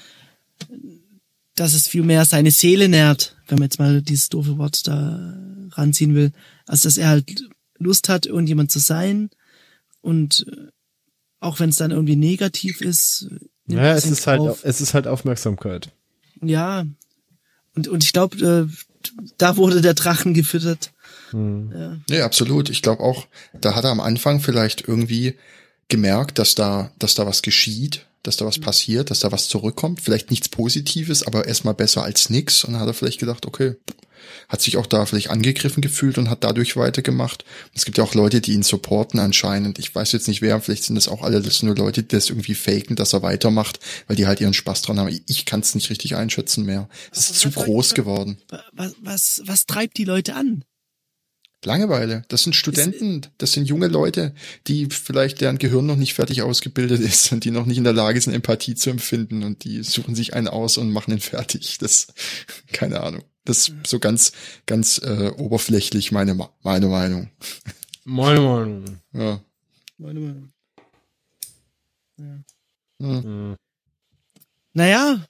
[1.55, 5.37] dass es viel mehr seine Seele nährt, wenn man jetzt mal dieses doofe Wort da
[5.73, 6.33] ranziehen will.
[6.67, 7.45] Also dass er halt
[7.79, 9.29] Lust hat, irgendjemand zu sein
[10.07, 10.71] und äh,
[11.41, 13.27] auch wenn es dann irgendwie negativ ist.
[13.67, 14.61] nimmt Ja, es ist halt, drauf.
[14.63, 15.91] es ist halt Aufmerksamkeit.
[16.41, 16.87] Ja.
[17.75, 20.93] Und, und ich glaube, äh, da wurde der Drachen gefüttert.
[21.33, 21.99] Ja.
[22.09, 22.71] Nee, absolut.
[22.71, 23.27] Ich glaube auch,
[23.61, 25.35] da hat er am Anfang vielleicht irgendwie
[25.89, 30.01] gemerkt, dass da, dass da was geschieht, dass da was passiert, dass da was zurückkommt.
[30.01, 32.65] Vielleicht nichts Positives, aber erstmal besser als nix.
[32.65, 33.75] Und dann hat er vielleicht gedacht, okay,
[34.49, 37.45] hat sich auch da vielleicht angegriffen gefühlt und hat dadurch weitergemacht.
[37.74, 39.79] Es gibt ja auch Leute, die ihn supporten anscheinend.
[39.79, 42.14] Ich weiß jetzt nicht wer, vielleicht sind das auch alle das sind nur Leute, die
[42.14, 45.20] das irgendwie faken, dass er weitermacht, weil die halt ihren Spaß dran haben.
[45.27, 46.89] Ich kann es nicht richtig einschätzen mehr.
[47.12, 48.39] Es ist zu groß geworden.
[48.72, 50.64] Was, was, was treibt die Leute an?
[51.64, 52.22] Langeweile.
[52.29, 54.35] Das sind Studenten, das sind junge Leute,
[54.68, 57.93] die vielleicht deren Gehirn noch nicht fertig ausgebildet ist und die noch nicht in der
[57.93, 61.79] Lage sind, Empathie zu empfinden und die suchen sich einen aus und machen ihn fertig.
[61.79, 62.09] Das,
[62.72, 63.24] keine Ahnung.
[63.47, 64.33] Das ist so ganz,
[64.67, 67.31] ganz äh, oberflächlich meine, meine Meinung.
[68.05, 69.01] Moin, moin.
[69.13, 69.41] Ja.
[69.99, 70.43] Warte mal.
[72.19, 72.45] Hm.
[73.01, 73.57] Hm.
[74.75, 75.27] Naja.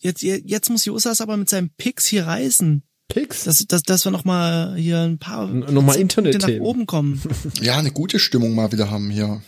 [0.00, 2.82] Jetzt, jetzt muss Josas aber mit seinem Pix hier reisen.
[3.08, 3.44] Pix?
[3.44, 6.86] Dass, dass, dass wir noch mal hier ein paar N- noch mal Punkte nach oben
[6.86, 7.20] kommen.
[7.60, 9.42] ja, eine gute Stimmung mal wieder haben hier.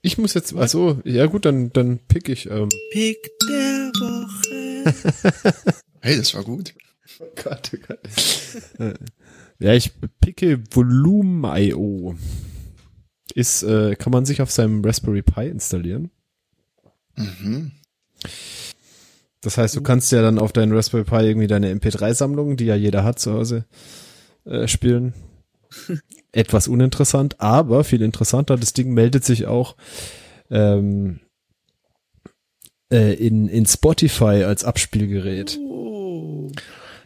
[0.00, 2.68] Ich muss jetzt, also, ja gut, dann, dann pick ich, ähm.
[2.92, 5.74] Pick der Woche.
[6.00, 6.74] Hey, das war gut.
[7.42, 8.98] Gott, oh Gott.
[9.60, 9.90] Ja, ich
[10.20, 12.14] picke Volume.io.
[13.34, 16.10] Ist, äh, kann man sich auf seinem Raspberry Pi installieren.
[17.16, 17.72] Mhm.
[19.40, 22.76] Das heißt, du kannst ja dann auf deinen Raspberry Pi irgendwie deine MP3-Sammlung, die ja
[22.76, 23.66] jeder hat zu Hause,
[24.44, 25.12] äh, spielen.
[26.32, 29.76] Etwas uninteressant, aber viel interessanter, das Ding meldet sich auch
[30.50, 31.20] ähm,
[32.92, 35.58] äh, in, in Spotify als Abspielgerät.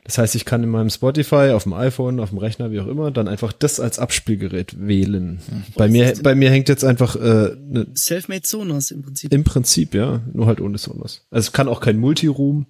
[0.05, 2.89] Das heißt, ich kann in meinem Spotify, auf dem iPhone, auf dem Rechner, wie auch
[2.89, 5.41] immer, dann einfach das als Abspielgerät wählen.
[5.77, 9.33] Bei mir, bei mir hängt jetzt einfach äh, ne, Selfmade Sonos im Prinzip.
[9.33, 11.25] im Prinzip, ja, nur halt ohne Sonos.
[11.31, 12.67] Also es kann auch kein Multiroom.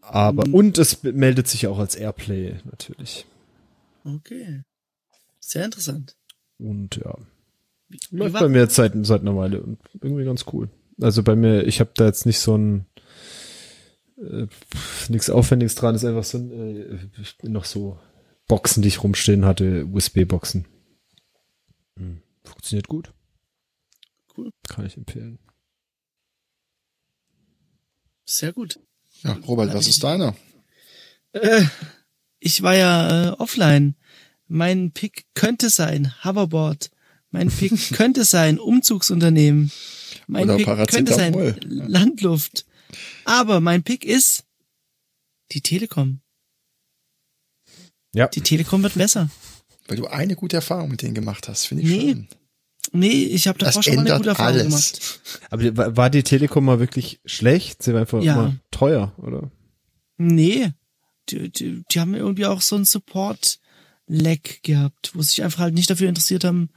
[0.00, 3.26] Aber, und es meldet sich auch als Airplay natürlich.
[4.04, 4.62] Okay.
[5.38, 6.16] Sehr interessant.
[6.58, 7.16] Und ja,
[8.10, 10.68] läuft bei mir jetzt seit, seit einer Weile und irgendwie ganz cool.
[11.00, 12.86] Also bei mir, ich habe da jetzt nicht so ein
[14.18, 14.46] äh,
[15.08, 17.98] nichts Aufwendiges dran, ist einfach so ein, äh, noch so
[18.48, 20.66] Boxen, die ich rumstehen hatte, USB-Boxen.
[21.98, 23.12] Hm, Funktioniert gut.
[24.36, 24.50] Cool.
[24.68, 25.38] Kann ich empfehlen.
[28.24, 28.78] Sehr gut.
[29.22, 30.36] Ja, Robert, was ist deiner?
[31.32, 31.64] Äh,
[32.38, 33.94] ich war ja äh, offline.
[34.48, 36.90] Mein Pick könnte sein Hoverboard.
[37.30, 39.72] Mein Pick könnte sein Umzugsunternehmen.
[40.26, 41.56] Mein Oder Pick könnte sein.
[41.62, 42.65] Landluft.
[43.24, 44.44] Aber mein Pick ist
[45.52, 46.20] die Telekom.
[48.14, 48.28] Ja.
[48.28, 49.28] Die Telekom wird besser.
[49.88, 52.00] Weil du eine gute Erfahrung mit denen gemacht hast, finde ich Nee.
[52.00, 52.28] schön.
[52.92, 54.66] Nee, ich habe Das davor schon mal eine gute Erfahrung alles.
[54.68, 55.20] gemacht.
[55.50, 57.82] Aber war war die Telekom mal wirklich schlecht?
[57.82, 58.34] Sie war einfach Ja.
[58.34, 59.50] immer teuer, oder?
[60.18, 60.70] Nee,
[61.28, 65.90] die, die, die haben irgendwie auch so ein Support-Lag gehabt, wo sich einfach halt nicht
[65.90, 66.70] dafür interessiert haben,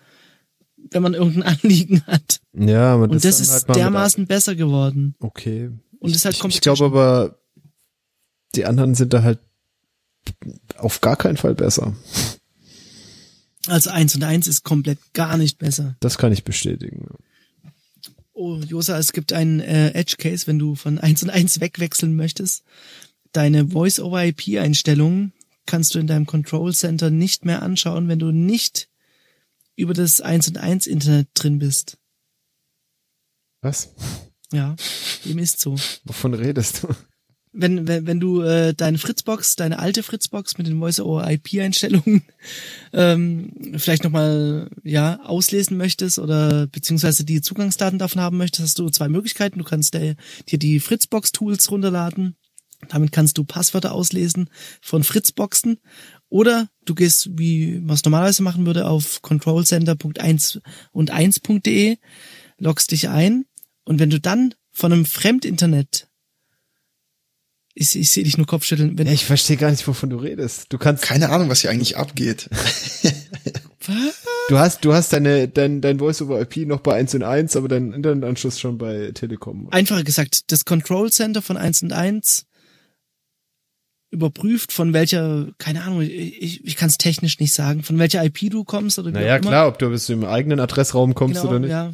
[0.77, 2.41] wenn man irgendein Anliegen hat.
[2.53, 5.15] Ja, aber Und das, dann ist halt mal dermaßen besser geworden.
[5.19, 5.69] Okay.
[5.99, 7.39] Und ist halt ich, ich glaube aber,
[8.55, 9.39] die anderen sind da halt
[10.77, 11.95] auf gar keinen Fall besser.
[13.67, 15.95] Also eins und eins ist komplett gar nicht besser.
[15.99, 17.07] Das kann ich bestätigen.
[18.33, 22.15] Oh, Josa, es gibt einen äh, Edge Case, wenn du von eins und eins wegwechseln
[22.15, 22.63] möchtest.
[23.33, 25.33] Deine Voice-over-IP-Einstellungen
[25.65, 28.89] kannst du in deinem Control Center nicht mehr anschauen, wenn du nicht
[29.75, 31.97] über das 1 und 1 Internet drin bist.
[33.61, 33.93] Was?
[34.51, 34.75] Ja,
[35.25, 35.75] dem ist so.
[36.05, 36.87] Wovon redest du?
[37.51, 42.23] Wenn, wenn, wenn du äh, deine Fritzbox, deine alte Fritzbox mit den Voice-over-IP-Einstellungen
[42.93, 48.89] ähm, vielleicht nochmal ja, auslesen möchtest oder beziehungsweise die Zugangsdaten davon haben möchtest, hast du
[48.89, 49.57] zwei Möglichkeiten.
[49.57, 50.15] Du kannst dir,
[50.47, 52.35] dir die Fritzbox-Tools runterladen.
[52.87, 55.79] Damit kannst du Passwörter auslesen von Fritzboxen.
[56.29, 61.97] Oder du gehst, wie man es normalerweise machen würde, auf controlcenter.1 und 1.de,
[62.59, 63.45] loggst dich ein
[63.89, 66.07] und wenn du dann von einem Fremdinternet
[67.75, 68.97] ich, ich sehe dich nur Kopfschütteln.
[68.97, 70.65] Wenn, Ja, ich verstehe gar nicht, wovon du redest.
[70.69, 72.49] Du kannst, Keine Ahnung, was hier eigentlich abgeht.
[73.85, 74.25] Was?
[74.49, 77.93] du hast, du hast deine, dein, dein Voice-over-IP noch bei 1 und 1, aber dein
[77.93, 79.69] Internetanschluss schon bei Telekom.
[79.71, 82.45] Einfacher gesagt, das Control Center von 1 und 1
[84.11, 88.49] überprüft, von welcher, keine Ahnung, ich, ich kann es technisch nicht sagen, von welcher IP
[88.51, 89.49] du kommst oder wie Naja, auch immer.
[89.49, 91.69] klar, ob du aus dem eigenen Adressraum kommst Genau, oder nicht.
[91.69, 91.93] ja.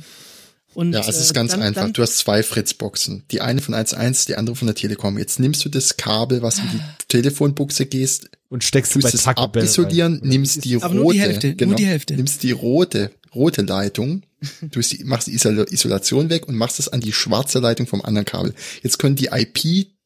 [0.76, 1.82] Und, Ja, es ist äh, ganz dann, einfach.
[1.84, 3.24] Dann, Du hast zwei Fritzboxen.
[3.32, 5.18] Die eine von 1.1, die andere von der Telekom.
[5.18, 10.20] Jetzt nimmst du das Kabel, was in die Telefonbuchse gehst, Und steckst tust es abisolieren,
[10.20, 10.28] rein.
[10.30, 12.14] nimmst die Aber rote, nur die Hälfte, nur genau, die Hälfte.
[12.16, 14.24] nimmst die rote, rote Leitung,
[14.62, 18.02] du die, machst die Isol- Isolation weg und machst es an die schwarze Leitung vom
[18.04, 18.54] anderen Kabel.
[18.84, 19.32] Jetzt können die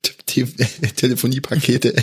[0.05, 1.95] IP-Telefoniepakete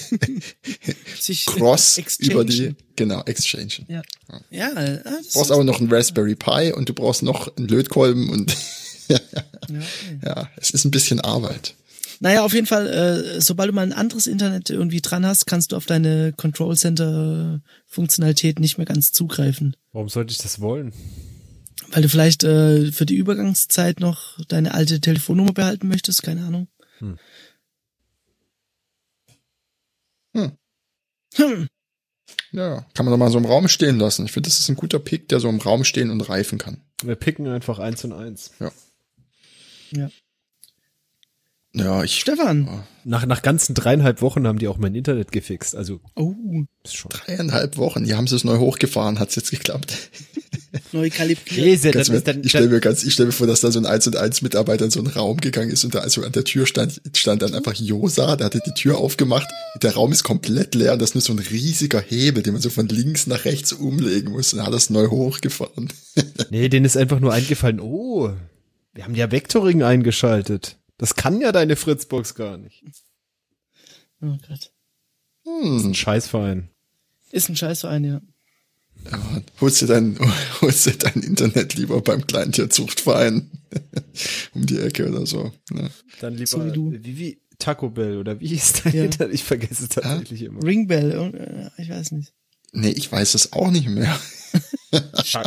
[1.18, 2.32] sich cross exchange.
[2.32, 3.86] über die, genau, exchange.
[3.88, 4.02] Ja,
[4.50, 7.68] ja äh, das Du brauchst aber noch einen Raspberry Pi und du brauchst noch einen
[7.68, 8.56] Lötkolben und
[9.08, 9.20] ja,
[9.62, 9.80] okay.
[10.24, 11.74] ja, es ist ein bisschen Arbeit.
[12.20, 15.72] Naja, auf jeden Fall, äh, sobald du mal ein anderes Internet irgendwie dran hast, kannst
[15.72, 19.76] du auf deine Control Center Funktionalität nicht mehr ganz zugreifen.
[19.92, 20.92] Warum sollte ich das wollen?
[21.90, 26.68] Weil du vielleicht äh, für die Übergangszeit noch deine alte Telefonnummer behalten möchtest, keine Ahnung.
[26.98, 27.18] Hm.
[30.36, 30.52] Hm.
[31.34, 31.68] Hm.
[32.52, 34.24] Ja, kann man doch mal so im Raum stehen lassen.
[34.26, 36.82] Ich finde, das ist ein guter Pick, der so im Raum stehen und reifen kann.
[37.02, 38.52] Wir picken einfach 1 und 1.
[38.58, 38.70] Ja.
[41.72, 42.84] Ja, ich Stefan.
[43.04, 45.76] Nach, nach ganzen dreieinhalb Wochen haben die auch mein Internet gefixt.
[45.76, 46.34] Also, Oh,
[46.82, 47.10] ist schon.
[47.10, 50.10] dreieinhalb Wochen, die haben sie es neu hochgefahren, hat's jetzt geklappt.
[50.92, 51.46] neu kalibriert.
[51.46, 53.60] Käse, Ganz dann mir, ist dann, ich stelle mir ganz, ich stelle mir vor, dass
[53.60, 56.00] da so ein 1 und 1 Mitarbeiter in so einen Raum gegangen ist und da
[56.00, 59.48] also an der Tür stand, stand dann einfach Josa, der hatte die Tür aufgemacht,
[59.82, 62.62] der Raum ist komplett leer und das ist nur so ein riesiger Hebel, den man
[62.62, 65.92] so von links nach rechts umlegen muss und er hat das neu hochgefahren.
[66.50, 68.32] nee, denen ist einfach nur eingefallen, oh,
[68.94, 70.78] wir haben ja Vectoring eingeschaltet.
[70.98, 72.82] Das kann ja deine Fritzbox gar nicht.
[74.22, 74.72] Oh Gott.
[75.44, 76.70] Das ist ein Scheißverein.
[77.30, 78.20] Ist ein Scheißverein, ja.
[79.10, 80.18] Ja, holst du dein,
[80.60, 83.50] holst du dein Internet lieber beim Kleintierzuchtverein
[84.54, 85.52] um die Ecke oder so.
[85.70, 85.90] Ne?
[86.20, 86.92] Dann lieber, So wie du.
[86.92, 89.04] wie, wie Taco Bell oder wie hieß dein Ja.
[89.04, 89.34] Internet?
[89.34, 90.62] Ich vergesse es tatsächlich immer.
[90.62, 92.32] Ringbell, äh, ich weiß nicht.
[92.72, 94.18] Nee, ich weiß es auch nicht mehr.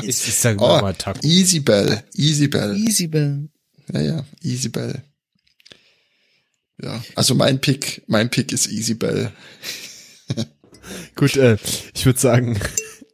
[0.03, 1.19] Ich, ich sag Oh, mal Taco.
[1.25, 2.75] Easybell, Easybell.
[2.75, 3.49] Easybell.
[3.93, 5.03] Ja, ja, Easybell.
[6.81, 9.31] Ja, also mein Pick, mein Pick ist Easybell.
[11.15, 11.57] Gut, äh,
[11.93, 12.57] ich würde sagen,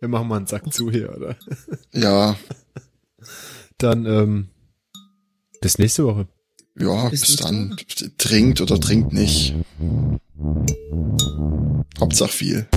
[0.05, 1.35] wir machen mal einen Sack zu hier, oder?
[1.93, 2.37] Ja.
[3.79, 4.49] Dann ähm,
[5.61, 6.27] bis nächste Woche.
[6.77, 7.71] Ja, bis, bis dann.
[7.71, 8.17] Woche.
[8.17, 9.55] Trinkt oder trinkt nicht.
[11.99, 12.67] Hauptsache viel.